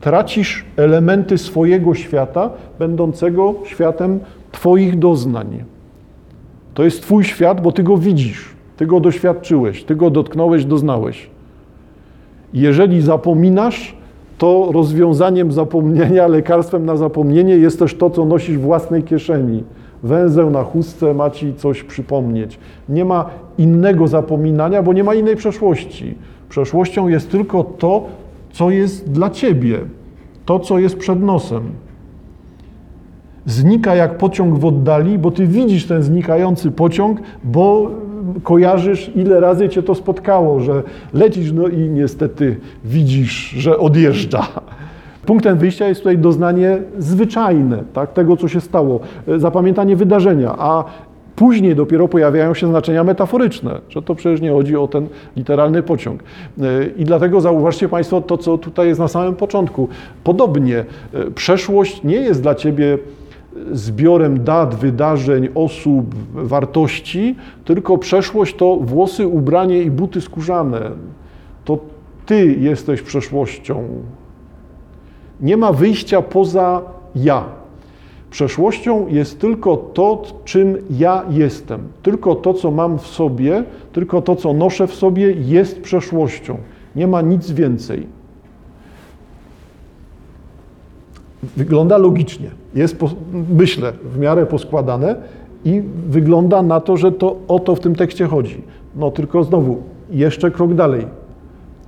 tracisz 0.00 0.64
elementy 0.76 1.38
swojego 1.38 1.94
świata, 1.94 2.50
będącego 2.78 3.54
światem 3.64 4.20
Twoich 4.52 4.98
doznań. 4.98 5.64
To 6.74 6.84
jest 6.84 7.02
Twój 7.02 7.24
świat, 7.24 7.60
bo 7.60 7.72
Ty 7.72 7.82
go 7.82 7.96
widzisz, 7.96 8.54
Ty 8.76 8.86
go 8.86 9.00
doświadczyłeś, 9.00 9.84
Ty 9.84 9.96
go 9.96 10.10
dotknąłeś, 10.10 10.64
doznałeś. 10.64 11.30
Jeżeli 12.54 13.02
zapominasz, 13.02 13.96
to 14.38 14.68
rozwiązaniem 14.72 15.52
zapomnienia, 15.52 16.26
lekarstwem 16.36 16.84
na 16.84 16.96
zapomnienie 16.96 17.56
jest 17.56 17.78
też 17.78 17.94
to, 17.94 18.10
co 18.10 18.24
nosisz 18.24 18.58
w 18.58 18.60
własnej 18.60 19.02
kieszeni. 19.02 19.64
Węzeł 20.02 20.50
na 20.50 20.62
chustce 20.62 21.14
ma 21.14 21.30
ci 21.30 21.54
coś 21.54 21.82
przypomnieć. 21.82 22.58
Nie 22.88 23.04
ma 23.04 23.30
innego 23.58 24.08
zapominania, 24.08 24.82
bo 24.82 24.92
nie 24.92 25.04
ma 25.04 25.14
innej 25.14 25.36
przeszłości. 25.36 26.14
Przeszłością 26.48 27.08
jest 27.08 27.30
tylko 27.30 27.64
to, 27.64 28.04
co 28.56 28.70
jest 28.70 29.10
dla 29.10 29.30
ciebie, 29.30 29.78
to, 30.44 30.58
co 30.58 30.78
jest 30.78 30.96
przed 30.96 31.22
nosem. 31.22 31.62
Znika 33.46 33.94
jak 33.94 34.18
pociąg 34.18 34.58
w 34.58 34.64
oddali, 34.64 35.18
bo 35.18 35.30
ty 35.30 35.46
widzisz 35.46 35.86
ten 35.86 36.02
znikający 36.02 36.70
pociąg, 36.70 37.20
bo 37.44 37.90
kojarzysz, 38.42 39.10
ile 39.14 39.40
razy 39.40 39.68
cię 39.68 39.82
to 39.82 39.94
spotkało, 39.94 40.60
że 40.60 40.82
lecisz, 41.12 41.52
no 41.52 41.68
i 41.68 41.78
niestety 41.78 42.56
widzisz, 42.84 43.50
że 43.50 43.78
odjeżdża. 43.78 44.46
Punktem 45.26 45.58
wyjścia 45.58 45.88
jest 45.88 46.00
tutaj 46.00 46.18
doznanie 46.18 46.78
zwyczajne, 46.98 47.84
tak, 47.92 48.12
tego, 48.12 48.36
co 48.36 48.48
się 48.48 48.60
stało, 48.60 49.00
zapamiętanie 49.36 49.96
wydarzenia, 49.96 50.54
a 50.58 50.84
później 51.36 51.74
dopiero 51.74 52.08
pojawiają 52.08 52.54
się 52.54 52.68
znaczenia 52.68 53.04
metaforyczne, 53.04 53.80
że 53.88 54.02
to 54.02 54.14
przecież 54.14 54.40
nie 54.40 54.50
chodzi 54.50 54.76
o 54.76 54.88
ten 54.88 55.08
literalny 55.36 55.82
pociąg. 55.82 56.22
I 56.96 57.04
dlatego 57.04 57.40
zauważcie 57.40 57.88
Państwo 57.88 58.20
to, 58.20 58.38
co 58.38 58.58
tutaj 58.58 58.88
jest 58.88 59.00
na 59.00 59.08
samym 59.08 59.34
początku. 59.34 59.88
Podobnie, 60.24 60.84
przeszłość 61.34 62.02
nie 62.02 62.16
jest 62.16 62.42
dla 62.42 62.54
Ciebie 62.54 62.98
zbiorem 63.72 64.44
dat, 64.44 64.74
wydarzeń, 64.74 65.48
osób, 65.54 66.14
wartości, 66.34 67.36
tylko 67.64 67.98
przeszłość 67.98 68.56
to 68.56 68.76
włosy, 68.76 69.26
ubranie 69.26 69.82
i 69.82 69.90
buty 69.90 70.20
skórzane. 70.20 70.90
To 71.64 71.78
Ty 72.26 72.56
jesteś 72.60 73.02
przeszłością. 73.02 73.88
Nie 75.40 75.56
ma 75.56 75.72
wyjścia 75.72 76.22
poza 76.22 76.82
ja. 77.14 77.44
Przeszłością 78.36 79.06
jest 79.08 79.40
tylko 79.40 79.76
to, 79.76 80.22
czym 80.44 80.76
ja 80.90 81.24
jestem. 81.30 81.80
Tylko 82.02 82.34
to, 82.34 82.54
co 82.54 82.70
mam 82.70 82.98
w 82.98 83.06
sobie, 83.06 83.64
tylko 83.92 84.22
to, 84.22 84.36
co 84.36 84.52
noszę 84.52 84.86
w 84.86 84.94
sobie, 84.94 85.32
jest 85.32 85.80
przeszłością. 85.80 86.56
Nie 86.96 87.06
ma 87.06 87.22
nic 87.22 87.50
więcej. 87.50 88.06
Wygląda 91.56 91.98
logicznie. 91.98 92.50
Jest, 92.74 92.96
myślę, 93.50 93.92
w 94.04 94.18
miarę 94.18 94.46
poskładane 94.46 95.16
i 95.64 95.82
wygląda 96.08 96.62
na 96.62 96.80
to, 96.80 96.96
że 96.96 97.12
to 97.12 97.36
o 97.48 97.58
to 97.58 97.74
w 97.74 97.80
tym 97.80 97.94
tekście 97.94 98.26
chodzi. 98.26 98.62
No 98.96 99.10
tylko 99.10 99.44
znowu, 99.44 99.82
jeszcze 100.10 100.50
krok 100.50 100.74
dalej. 100.74 101.06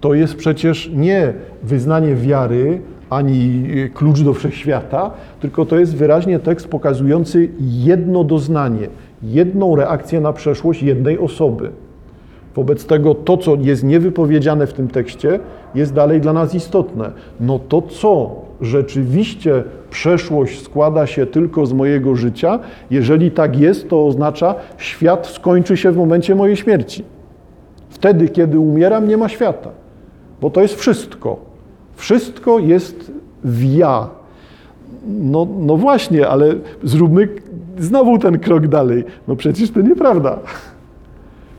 To 0.01 0.15
jest 0.15 0.37
przecież 0.37 0.91
nie 0.95 1.33
wyznanie 1.63 2.15
wiary, 2.15 2.81
ani 3.11 3.65
klucz 3.95 4.21
do 4.21 4.35
wszechświata, 4.35 5.11
tylko 5.41 5.67
to 5.67 5.79
jest 5.79 5.97
wyraźnie 5.97 6.39
tekst 6.39 6.69
pokazujący 6.69 7.49
jedno 7.61 8.25
doznanie, 8.25 8.89
jedną 9.23 9.77
reakcję 9.77 10.21
na 10.21 10.33
przeszłość 10.33 10.83
jednej 10.83 11.19
osoby. 11.19 11.71
Wobec 12.55 12.87
tego 12.87 13.15
to, 13.15 13.37
co 13.37 13.57
jest 13.61 13.85
niewypowiedziane 13.85 14.67
w 14.67 14.73
tym 14.73 14.89
tekście, 14.89 15.41
jest 15.75 15.95
dalej 15.95 16.21
dla 16.21 16.33
nas 16.33 16.55
istotne. 16.55 17.13
No 17.41 17.59
to 17.59 17.83
co 17.83 18.31
rzeczywiście 18.61 19.65
przeszłość 19.91 20.63
składa 20.63 21.07
się 21.07 21.27
tylko 21.27 21.67
z 21.67 21.73
mojego 21.73 22.17
życia? 22.17 22.59
Jeżeli 22.91 23.31
tak 23.31 23.59
jest, 23.59 23.89
to 23.89 24.07
oznacza, 24.07 24.55
świat 24.79 25.27
skończy 25.27 25.77
się 25.77 25.91
w 25.91 25.97
momencie 25.97 26.35
mojej 26.35 26.57
śmierci. 26.57 27.05
Wtedy, 27.89 28.29
kiedy 28.29 28.59
umieram, 28.59 29.09
nie 29.09 29.17
ma 29.17 29.29
świata, 29.29 29.71
bo 30.41 30.51
to 30.51 30.63
jest 30.63 30.75
wszystko. 30.75 31.48
Wszystko 31.99 32.59
jest 32.59 33.13
w 33.45 33.65
ja. 33.65 34.09
No, 35.07 35.47
no 35.59 35.77
właśnie, 35.77 36.29
ale 36.29 36.55
zróbmy 36.83 37.29
znowu 37.79 38.19
ten 38.19 38.39
krok 38.39 38.67
dalej. 38.67 39.05
No 39.29 39.37
przecież 39.37 39.71
to 39.71 39.81
nieprawda. 39.81 40.39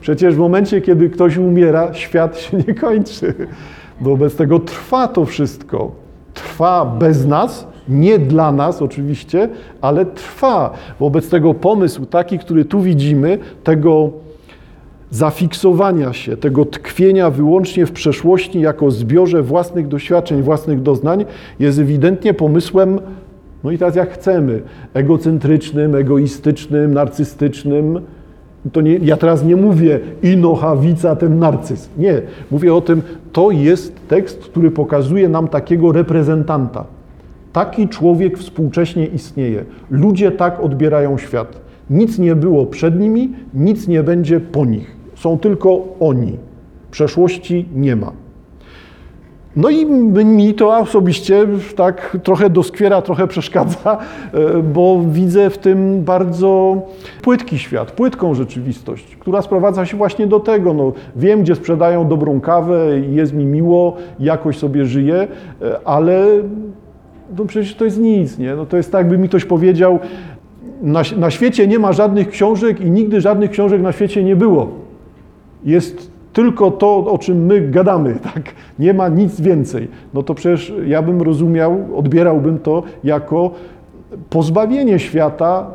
Przecież 0.01 0.35
w 0.35 0.37
momencie, 0.37 0.81
kiedy 0.81 1.09
ktoś 1.09 1.37
umiera, 1.37 1.93
świat 1.93 2.39
się 2.39 2.57
nie 2.57 2.73
kończy. 2.73 3.33
Wobec 4.01 4.35
tego 4.35 4.59
trwa 4.59 5.07
to 5.07 5.25
wszystko. 5.25 5.91
Trwa 6.33 6.85
bez 6.85 7.25
nas, 7.25 7.67
nie 7.89 8.19
dla 8.19 8.51
nas 8.51 8.81
oczywiście, 8.81 9.49
ale 9.81 10.05
trwa. 10.05 10.73
Wobec 10.99 11.29
tego 11.29 11.53
pomysł 11.53 12.05
taki, 12.05 12.39
który 12.39 12.65
tu 12.65 12.81
widzimy, 12.81 13.37
tego 13.63 14.11
zafiksowania 15.11 16.13
się, 16.13 16.37
tego 16.37 16.65
tkwienia 16.65 17.29
wyłącznie 17.29 17.85
w 17.85 17.91
przeszłości 17.91 18.59
jako 18.59 18.91
zbiorze 18.91 19.43
własnych 19.43 19.87
doświadczeń, 19.87 20.41
własnych 20.41 20.81
doznań, 20.81 21.25
jest 21.59 21.79
ewidentnie 21.79 22.33
pomysłem, 22.33 22.99
no 23.63 23.71
i 23.71 23.77
teraz 23.77 23.95
jak 23.95 24.13
chcemy, 24.13 24.61
egocentrycznym, 24.93 25.95
egoistycznym, 25.95 26.93
narcystycznym. 26.93 28.01
To 28.71 28.81
nie, 28.81 28.97
ja 28.97 29.17
teraz 29.17 29.43
nie 29.43 29.55
mówię 29.55 29.99
inochawica, 30.23 31.15
ten 31.15 31.39
narcyz. 31.39 31.89
Nie, 31.97 32.21
mówię 32.51 32.73
o 32.73 32.81
tym, 32.81 33.01
to 33.31 33.51
jest 33.51 34.07
tekst, 34.07 34.39
który 34.39 34.71
pokazuje 34.71 35.29
nam 35.29 35.47
takiego 35.47 35.91
reprezentanta. 35.91 36.85
Taki 37.53 37.87
człowiek 37.87 38.37
współcześnie 38.37 39.05
istnieje. 39.05 39.65
Ludzie 39.89 40.31
tak 40.31 40.59
odbierają 40.59 41.17
świat. 41.17 41.61
Nic 41.89 42.19
nie 42.19 42.35
było 42.35 42.65
przed 42.65 42.99
nimi, 42.99 43.33
nic 43.53 43.87
nie 43.87 44.03
będzie 44.03 44.39
po 44.39 44.65
nich. 44.65 44.98
Są 45.19 45.39
tylko 45.39 45.79
oni. 45.99 46.37
Przeszłości 46.91 47.65
nie 47.75 47.95
ma. 47.95 48.11
No 49.55 49.69
i 49.69 49.85
mi 50.25 50.53
to 50.53 50.77
osobiście 50.77 51.47
tak 51.75 52.17
trochę 52.23 52.49
doskwiera, 52.49 53.01
trochę 53.01 53.27
przeszkadza, 53.27 53.97
e, 54.33 54.63
bo 54.63 55.01
widzę 55.07 55.49
w 55.49 55.57
tym 55.57 56.03
bardzo 56.03 56.81
płytki 57.21 57.57
świat, 57.57 57.91
płytką 57.91 58.33
rzeczywistość, 58.33 59.15
która 59.15 59.41
sprowadza 59.41 59.85
się 59.85 59.97
właśnie 59.97 60.27
do 60.27 60.39
tego. 60.39 60.73
No, 60.73 60.93
wiem, 61.15 61.41
gdzie 61.41 61.55
sprzedają 61.55 62.07
dobrą 62.07 62.41
kawę, 62.41 62.99
jest 63.11 63.33
mi 63.33 63.45
miło, 63.45 63.97
jakoś 64.19 64.57
sobie 64.57 64.85
żyję, 64.85 65.27
e, 65.61 65.79
ale 65.85 66.25
no 67.37 67.45
przecież 67.45 67.75
to 67.75 67.85
jest 67.85 67.99
nic, 67.99 68.37
nie? 68.37 68.55
No 68.55 68.65
to 68.65 68.77
jest 68.77 68.91
tak, 68.91 68.99
jakby 68.99 69.17
mi 69.17 69.29
ktoś 69.29 69.45
powiedział, 69.45 69.99
na, 70.81 71.01
na 71.17 71.31
świecie 71.31 71.67
nie 71.67 71.79
ma 71.79 71.93
żadnych 71.93 72.29
książek 72.29 72.81
i 72.81 72.91
nigdy 72.91 73.21
żadnych 73.21 73.51
książek 73.51 73.81
na 73.81 73.91
świecie 73.91 74.23
nie 74.23 74.35
było. 74.35 74.88
Jest 75.65 76.11
tylko 76.33 76.71
to, 76.71 76.97
o 76.97 77.17
czym 77.17 77.45
my 77.45 77.61
gadamy, 77.61 78.15
tak? 78.33 78.43
Nie 78.79 78.93
ma 78.93 79.09
nic 79.09 79.41
więcej. 79.41 79.87
No 80.13 80.23
to 80.23 80.33
przecież 80.33 80.73
ja 80.85 81.01
bym 81.01 81.21
rozumiał, 81.21 81.85
odbierałbym 81.95 82.59
to 82.59 82.83
jako 83.03 83.51
pozbawienie 84.29 84.99
świata 84.99 85.67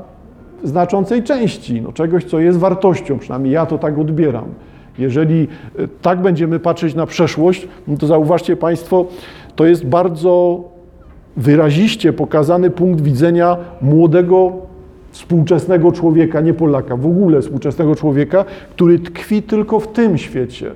znaczącej 0.62 1.22
części, 1.22 1.82
no 1.82 1.92
czegoś, 1.92 2.24
co 2.24 2.38
jest 2.38 2.58
wartością, 2.58 3.18
przynajmniej 3.18 3.52
ja 3.52 3.66
to 3.66 3.78
tak 3.78 3.98
odbieram. 3.98 4.44
Jeżeli 4.98 5.48
e, 5.78 5.88
tak 6.02 6.22
będziemy 6.22 6.58
patrzeć 6.58 6.94
na 6.94 7.06
przeszłość, 7.06 7.68
no 7.88 7.96
to 7.96 8.06
zauważcie 8.06 8.56
Państwo, 8.56 9.06
to 9.56 9.66
jest 9.66 9.86
bardzo 9.86 10.64
wyraziście 11.36 12.12
pokazany 12.12 12.70
punkt 12.70 13.00
widzenia 13.00 13.56
młodego 13.82 14.52
współczesnego 15.14 15.92
człowieka, 15.92 16.40
nie 16.40 16.54
Polaka, 16.54 16.96
w 16.96 17.06
ogóle 17.06 17.42
współczesnego 17.42 17.94
człowieka, 17.94 18.44
który 18.70 18.98
tkwi 18.98 19.42
tylko 19.42 19.80
w 19.80 19.88
tym 19.88 20.18
świecie. 20.18 20.70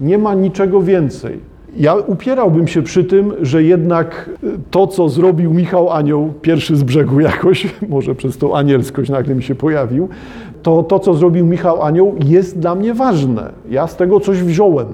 Nie 0.00 0.18
ma 0.18 0.34
niczego 0.34 0.80
więcej. 0.80 1.38
Ja 1.76 1.94
upierałbym 1.94 2.68
się 2.68 2.82
przy 2.82 3.04
tym, 3.04 3.32
że 3.42 3.62
jednak 3.62 4.30
to, 4.70 4.86
co 4.86 5.08
zrobił 5.08 5.54
Michał 5.54 5.90
Anioł, 5.90 6.32
pierwszy 6.42 6.76
z 6.76 6.82
brzegu 6.82 7.20
jakoś, 7.20 7.66
może 7.88 8.14
przez 8.14 8.38
tą 8.38 8.56
anielskość 8.56 9.10
nagle 9.10 9.34
mi 9.34 9.42
się 9.42 9.54
pojawił, 9.54 10.08
to 10.62 10.82
to, 10.82 10.98
co 10.98 11.14
zrobił 11.14 11.46
Michał 11.46 11.82
Anioł, 11.82 12.14
jest 12.24 12.58
dla 12.58 12.74
mnie 12.74 12.94
ważne. 12.94 13.52
Ja 13.70 13.86
z 13.86 13.96
tego 13.96 14.20
coś 14.20 14.42
wziąłem. 14.42 14.86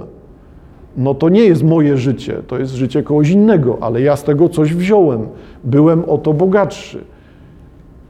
No 0.96 1.14
to 1.14 1.28
nie 1.28 1.44
jest 1.44 1.64
moje 1.64 1.96
życie, 1.96 2.42
to 2.46 2.58
jest 2.58 2.74
życie 2.74 3.02
kogoś 3.02 3.30
innego, 3.30 3.78
ale 3.80 4.00
ja 4.00 4.16
z 4.16 4.24
tego 4.24 4.48
coś 4.48 4.74
wziąłem. 4.74 5.26
Byłem 5.64 6.04
o 6.04 6.18
to 6.18 6.32
bogatszy. 6.32 7.15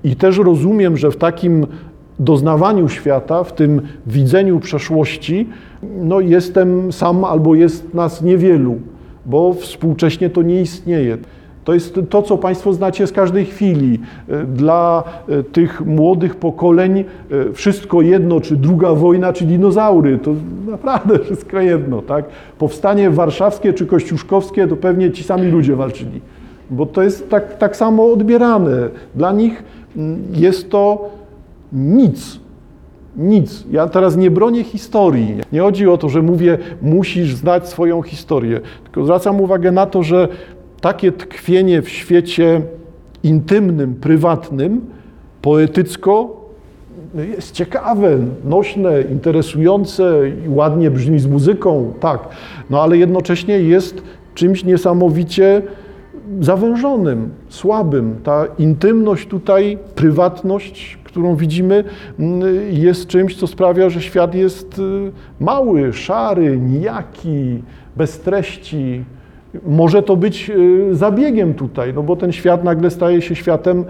I 0.07 0.17
też 0.17 0.39
rozumiem, 0.39 0.97
że 0.97 1.11
w 1.11 1.17
takim 1.17 1.67
doznawaniu 2.19 2.89
świata, 2.89 3.45
w 3.45 3.53
tym 3.53 3.83
widzeniu 4.07 4.61
przeszłości, 4.61 5.49
no 6.01 6.21
jestem 6.21 6.93
sam 6.93 7.25
albo 7.25 7.55
jest 7.55 7.95
nas 7.95 8.23
niewielu, 8.23 8.77
bo 9.27 9.55
współcześnie 9.55 10.31
to 10.31 10.43
nie 10.43 10.61
istnieje. 10.61 11.19
To 11.65 11.75
jest 11.75 12.01
to, 12.11 12.23
co 12.23 12.39
Państwo 12.39 12.73
znacie 12.73 13.07
z 13.07 13.13
każdej 13.13 13.45
chwili. 13.45 13.99
Dla 14.55 15.05
e, 15.29 15.43
tych 15.43 15.87
młodych 15.87 16.37
pokoleń 16.37 16.99
e, 16.99 17.05
wszystko 17.53 18.03
jedno, 18.03 18.41
czy 18.41 18.57
druga 18.57 18.93
wojna, 18.93 19.33
czy 19.33 19.45
dinozaury, 19.45 20.19
to 20.19 20.35
naprawdę 20.71 21.19
wszystko 21.19 21.61
jedno. 21.61 22.03
Tak? 22.03 22.25
Powstanie 22.59 23.11
warszawskie 23.11 23.73
czy 23.73 23.87
kościuszkowskie, 23.87 24.69
to 24.69 24.77
pewnie 24.77 25.11
ci 25.11 25.25
sami 25.25 25.49
ludzie 25.49 25.77
walczyli, 25.77 26.21
bo 26.71 26.87
to 26.87 27.03
jest 27.03 27.31
tak, 27.31 27.59
tak 27.59 27.77
samo 27.77 28.13
odbierane. 28.13 28.89
Dla 29.15 29.33
nich 29.33 29.63
jest 30.33 30.71
to 30.71 31.09
nic. 31.73 32.41
Nic. 33.17 33.65
Ja 33.71 33.89
teraz 33.89 34.17
nie 34.17 34.31
bronię 34.31 34.65
historii. 34.65 35.37
Nie 35.53 35.61
chodzi 35.61 35.89
o 35.89 35.99
to, 35.99 36.09
że 36.09 36.23
mówię, 36.23 36.59
musisz 36.83 37.35
znać 37.35 37.69
swoją 37.69 38.03
historię. 38.03 38.61
Tylko 38.85 39.05
zwracam 39.05 39.41
uwagę 39.41 39.73
na 39.73 39.87
to, 39.87 40.03
że 40.03 40.29
takie 40.81 41.13
tkwienie 41.13 41.83
w 41.83 41.89
świecie 41.89 42.63
intymnym, 43.23 43.95
prywatnym, 43.95 44.81
poetycko 45.43 46.37
jest 47.15 47.53
ciekawe, 47.53 48.19
nośne, 48.45 49.03
interesujące 49.03 50.21
ładnie 50.49 50.91
brzmi 50.91 51.19
z 51.19 51.27
muzyką, 51.27 51.93
tak, 52.01 52.29
no 52.71 52.83
ale 52.83 52.97
jednocześnie 52.97 53.59
jest 53.61 54.03
czymś 54.35 54.65
niesamowicie 54.65 55.63
zawężonym, 56.41 57.31
słabym. 57.49 58.17
Ta 58.23 58.47
intymność 58.59 59.29
tutaj, 59.29 59.79
prywatność, 59.95 60.99
którą 61.05 61.37
widzimy, 61.37 61.85
mm, 62.19 62.43
jest 62.71 63.07
czymś, 63.07 63.37
co 63.37 63.47
sprawia, 63.47 63.91
że 63.91 64.03
świat 64.03 64.35
jest 64.35 64.79
y, 64.79 65.13
mały, 65.41 65.93
szary, 65.93 66.59
nijaki, 66.59 67.63
bez 67.97 68.21
treści. 68.21 69.05
Może 69.67 70.03
to 70.03 70.17
być 70.17 70.51
y, 70.51 70.95
zabiegiem 70.95 71.55
tutaj, 71.55 71.95
no 71.95 72.03
bo 72.03 72.17
ten 72.17 72.33
świat 72.33 72.65
nagle 72.65 72.91
staje 72.91 73.23
się 73.23 73.35
światem 73.35 73.85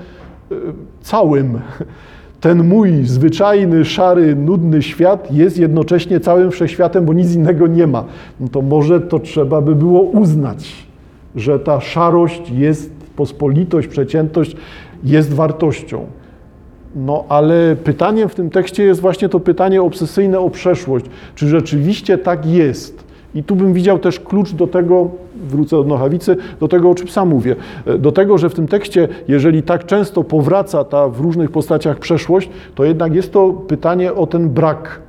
y, 0.53 0.55
całym. 1.01 1.61
Ten 2.41 2.69
mój 2.69 3.05
zwyczajny, 3.05 3.85
szary, 3.85 4.37
nudny 4.37 4.83
świat 4.83 5.33
jest 5.33 5.59
jednocześnie 5.59 6.21
całym 6.21 6.51
wszechświatem, 6.51 7.05
bo 7.05 7.13
nic 7.13 7.35
innego 7.35 7.67
nie 7.67 7.87
ma. 7.87 8.05
No 8.41 8.49
to 8.49 8.63
może 8.63 9.01
to 9.01 9.19
trzeba 9.19 9.61
by 9.61 9.75
było 9.75 10.01
uznać, 10.01 10.86
że 11.37 11.59
ta 11.59 11.81
szarość 11.81 12.51
jest, 12.51 12.93
pospolitość, 13.17 13.89
przeciętość 13.89 14.57
jest 15.05 15.35
wartością. 15.35 16.07
No 16.97 17.25
ale 17.29 17.77
pytaniem 17.85 18.29
w 18.29 18.35
tym 18.35 18.51
tekście 18.51 18.85
jest 18.85 19.01
właśnie 19.01 19.29
to 19.29 19.41
pytanie 19.41 19.83
obsesyjne 19.83 20.39
o 20.41 20.51
przeszłość. 20.51 21.07
Czy 21.35 21.49
rzeczywiście 21.49 22.19
tak 22.19 22.47
jest? 22.47 23.05
I 23.35 23.43
tu 23.43 23.57
bym 23.57 23.73
widział 23.73 23.99
też 23.99 24.21
klucz 24.21 24.53
do 24.53 24.67
tego, 24.67 25.11
wrócę 25.49 25.79
od 25.79 25.89
Nochawicy, 25.89 26.37
do 26.61 26.69
tego, 26.69 26.91
o 26.91 26.95
czym 26.95 27.09
sam 27.09 27.29
mówię. 27.29 27.57
Do 27.99 28.13
tego, 28.13 28.39
że 28.39 28.51
w 28.51 28.55
tym 28.55 28.69
tekście, 28.69 29.09
jeżeli 29.29 29.63
tak 29.63 29.87
często 29.87 30.25
powraca 30.25 30.85
ta 30.85 31.09
w 31.09 31.21
różnych 31.21 31.51
postaciach 31.51 31.99
przeszłość, 31.99 32.51
to 32.75 32.85
jednak 32.85 33.15
jest 33.15 33.33
to 33.33 33.51
pytanie 33.53 34.15
o 34.15 34.27
ten 34.27 34.51
brak. 34.51 35.01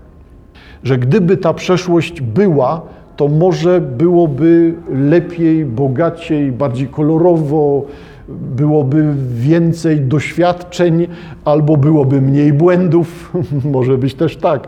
Że 0.84 0.98
gdyby 0.98 1.38
ta 1.38 1.54
przeszłość 1.54 2.22
była, 2.22 2.82
to 3.18 3.28
może 3.28 3.82
byłoby 3.82 4.74
lepiej, 4.90 5.66
bogaciej, 5.66 6.52
bardziej 6.52 6.88
kolorowo, 6.88 7.86
byłoby 8.30 9.14
więcej 9.30 10.02
doświadczeń, 10.02 11.08
albo 11.46 11.78
byłoby 11.78 12.22
mniej 12.22 12.54
błędów, 12.54 13.34
może 13.74 13.98
być 13.98 14.14
też 14.14 14.38
tak, 14.38 14.68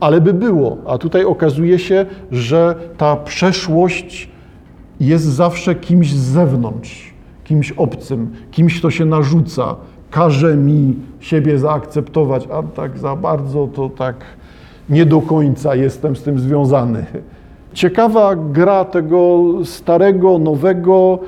ale 0.00 0.20
by 0.20 0.34
było. 0.34 0.76
A 0.86 0.98
tutaj 0.98 1.24
okazuje 1.24 1.78
się, 1.78 2.06
że 2.32 2.74
ta 2.96 3.16
przeszłość 3.16 4.28
jest 5.00 5.24
zawsze 5.24 5.74
kimś 5.74 6.12
z 6.12 6.22
zewnątrz, 6.24 7.14
kimś 7.44 7.72
obcym, 7.72 8.30
kimś, 8.50 8.78
kto 8.78 8.90
się 8.90 9.04
narzuca, 9.04 9.76
każe 10.10 10.56
mi 10.56 10.94
siebie 11.20 11.58
zaakceptować, 11.58 12.48
a 12.52 12.62
tak 12.62 12.98
za 12.98 13.16
bardzo 13.16 13.68
to 13.74 13.88
tak 13.88 14.16
nie 14.88 15.06
do 15.06 15.20
końca 15.20 15.74
jestem 15.74 16.16
z 16.16 16.22
tym 16.22 16.38
związany. 16.38 17.06
Ciekawa 17.74 18.36
gra 18.36 18.84
tego 18.84 19.44
starego, 19.64 20.38
nowego 20.38 21.18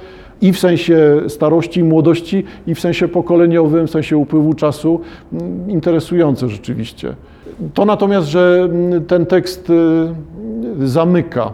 i 0.41 0.53
w 0.53 0.59
sensie 0.59 1.21
starości 1.29 1.85
młodości, 1.85 2.45
i 2.67 2.75
w 2.75 2.81
sensie 2.81 3.09
pokoleniowym, 3.09 3.87
w 3.87 3.91
sensie 3.91 4.17
upływu 4.17 4.55
czasu. 4.55 5.01
Mm, 5.33 5.71
Interesujące 5.71 6.49
rzeczywiście. 6.49 7.15
To 7.75 7.85
natomiast, 7.85 8.29
że 8.29 8.69
mm, 8.71 9.05
ten 9.05 9.27
tekst 9.27 9.71
y, 9.71 10.89
zamyka 10.89 11.53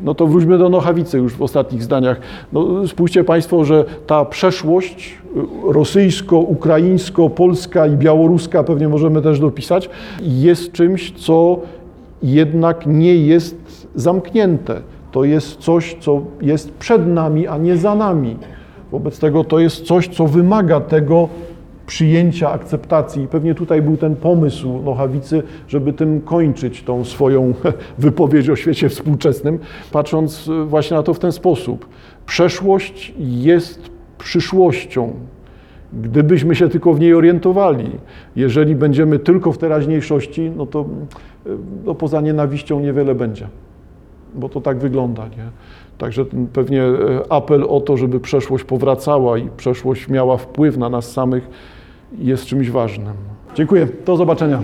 no 0.00 0.14
to 0.14 0.26
wróćmy 0.26 0.58
do 0.58 0.68
Nochawicy 0.68 1.18
już 1.18 1.34
w 1.34 1.42
ostatnich 1.42 1.82
zdaniach. 1.82 2.20
No, 2.52 2.88
spójrzcie 2.88 3.24
Państwo, 3.24 3.64
że 3.64 3.84
ta 4.06 4.24
przeszłość 4.24 5.18
y, 5.36 5.72
rosyjsko, 5.72 6.38
ukraińsko, 6.38 7.30
polska 7.30 7.86
i 7.86 7.96
białoruska, 7.96 8.64
pewnie 8.64 8.88
możemy 8.88 9.22
też 9.22 9.40
dopisać, 9.40 9.90
jest 10.22 10.72
czymś, 10.72 11.12
co 11.12 11.58
jednak 12.24 12.86
nie 12.86 13.14
jest 13.14 13.88
zamknięte. 13.94 14.80
To 15.12 15.24
jest 15.24 15.56
coś, 15.56 15.96
co 16.00 16.22
jest 16.40 16.72
przed 16.72 17.06
nami, 17.06 17.46
a 17.46 17.58
nie 17.58 17.76
za 17.76 17.94
nami. 17.94 18.36
Wobec 18.90 19.18
tego 19.18 19.44
to 19.44 19.58
jest 19.58 19.84
coś, 19.84 20.08
co 20.08 20.26
wymaga 20.26 20.80
tego 20.80 21.28
przyjęcia, 21.86 22.50
akceptacji. 22.50 23.22
I 23.22 23.28
pewnie 23.28 23.54
tutaj 23.54 23.82
był 23.82 23.96
ten 23.96 24.16
pomysł 24.16 24.82
Nochawicy, 24.84 25.42
żeby 25.68 25.92
tym 25.92 26.20
kończyć 26.20 26.82
tą 26.82 27.04
swoją 27.04 27.54
wypowiedź 27.98 28.48
o 28.50 28.56
świecie 28.56 28.88
współczesnym, 28.88 29.58
patrząc 29.92 30.50
właśnie 30.66 30.96
na 30.96 31.02
to 31.02 31.14
w 31.14 31.18
ten 31.18 31.32
sposób. 31.32 31.88
Przeszłość 32.26 33.14
jest 33.18 33.90
przyszłością. 34.18 35.12
Gdybyśmy 36.02 36.54
się 36.54 36.68
tylko 36.68 36.94
w 36.94 37.00
niej 37.00 37.14
orientowali, 37.14 37.90
jeżeli 38.36 38.74
będziemy 38.74 39.18
tylko 39.18 39.52
w 39.52 39.58
teraźniejszości, 39.58 40.52
no 40.56 40.66
to 40.66 40.84
no 41.84 41.94
poza 41.94 42.20
nienawiścią 42.20 42.80
niewiele 42.80 43.14
będzie, 43.14 43.48
bo 44.34 44.48
to 44.48 44.60
tak 44.60 44.78
wygląda. 44.78 45.24
Nie? 45.24 45.44
Także 45.98 46.24
pewnie 46.52 46.82
e, 46.82 47.32
apel 47.32 47.64
o 47.68 47.80
to, 47.80 47.96
żeby 47.96 48.20
przeszłość 48.20 48.64
powracała 48.64 49.38
i 49.38 49.48
przeszłość 49.56 50.08
miała 50.08 50.36
wpływ 50.36 50.76
na 50.76 50.88
nas 50.88 51.12
samych, 51.12 51.48
jest 52.18 52.46
czymś 52.46 52.70
ważnym. 52.70 53.14
Dziękuję. 53.54 53.88
Do 54.06 54.16
zobaczenia. 54.16 54.62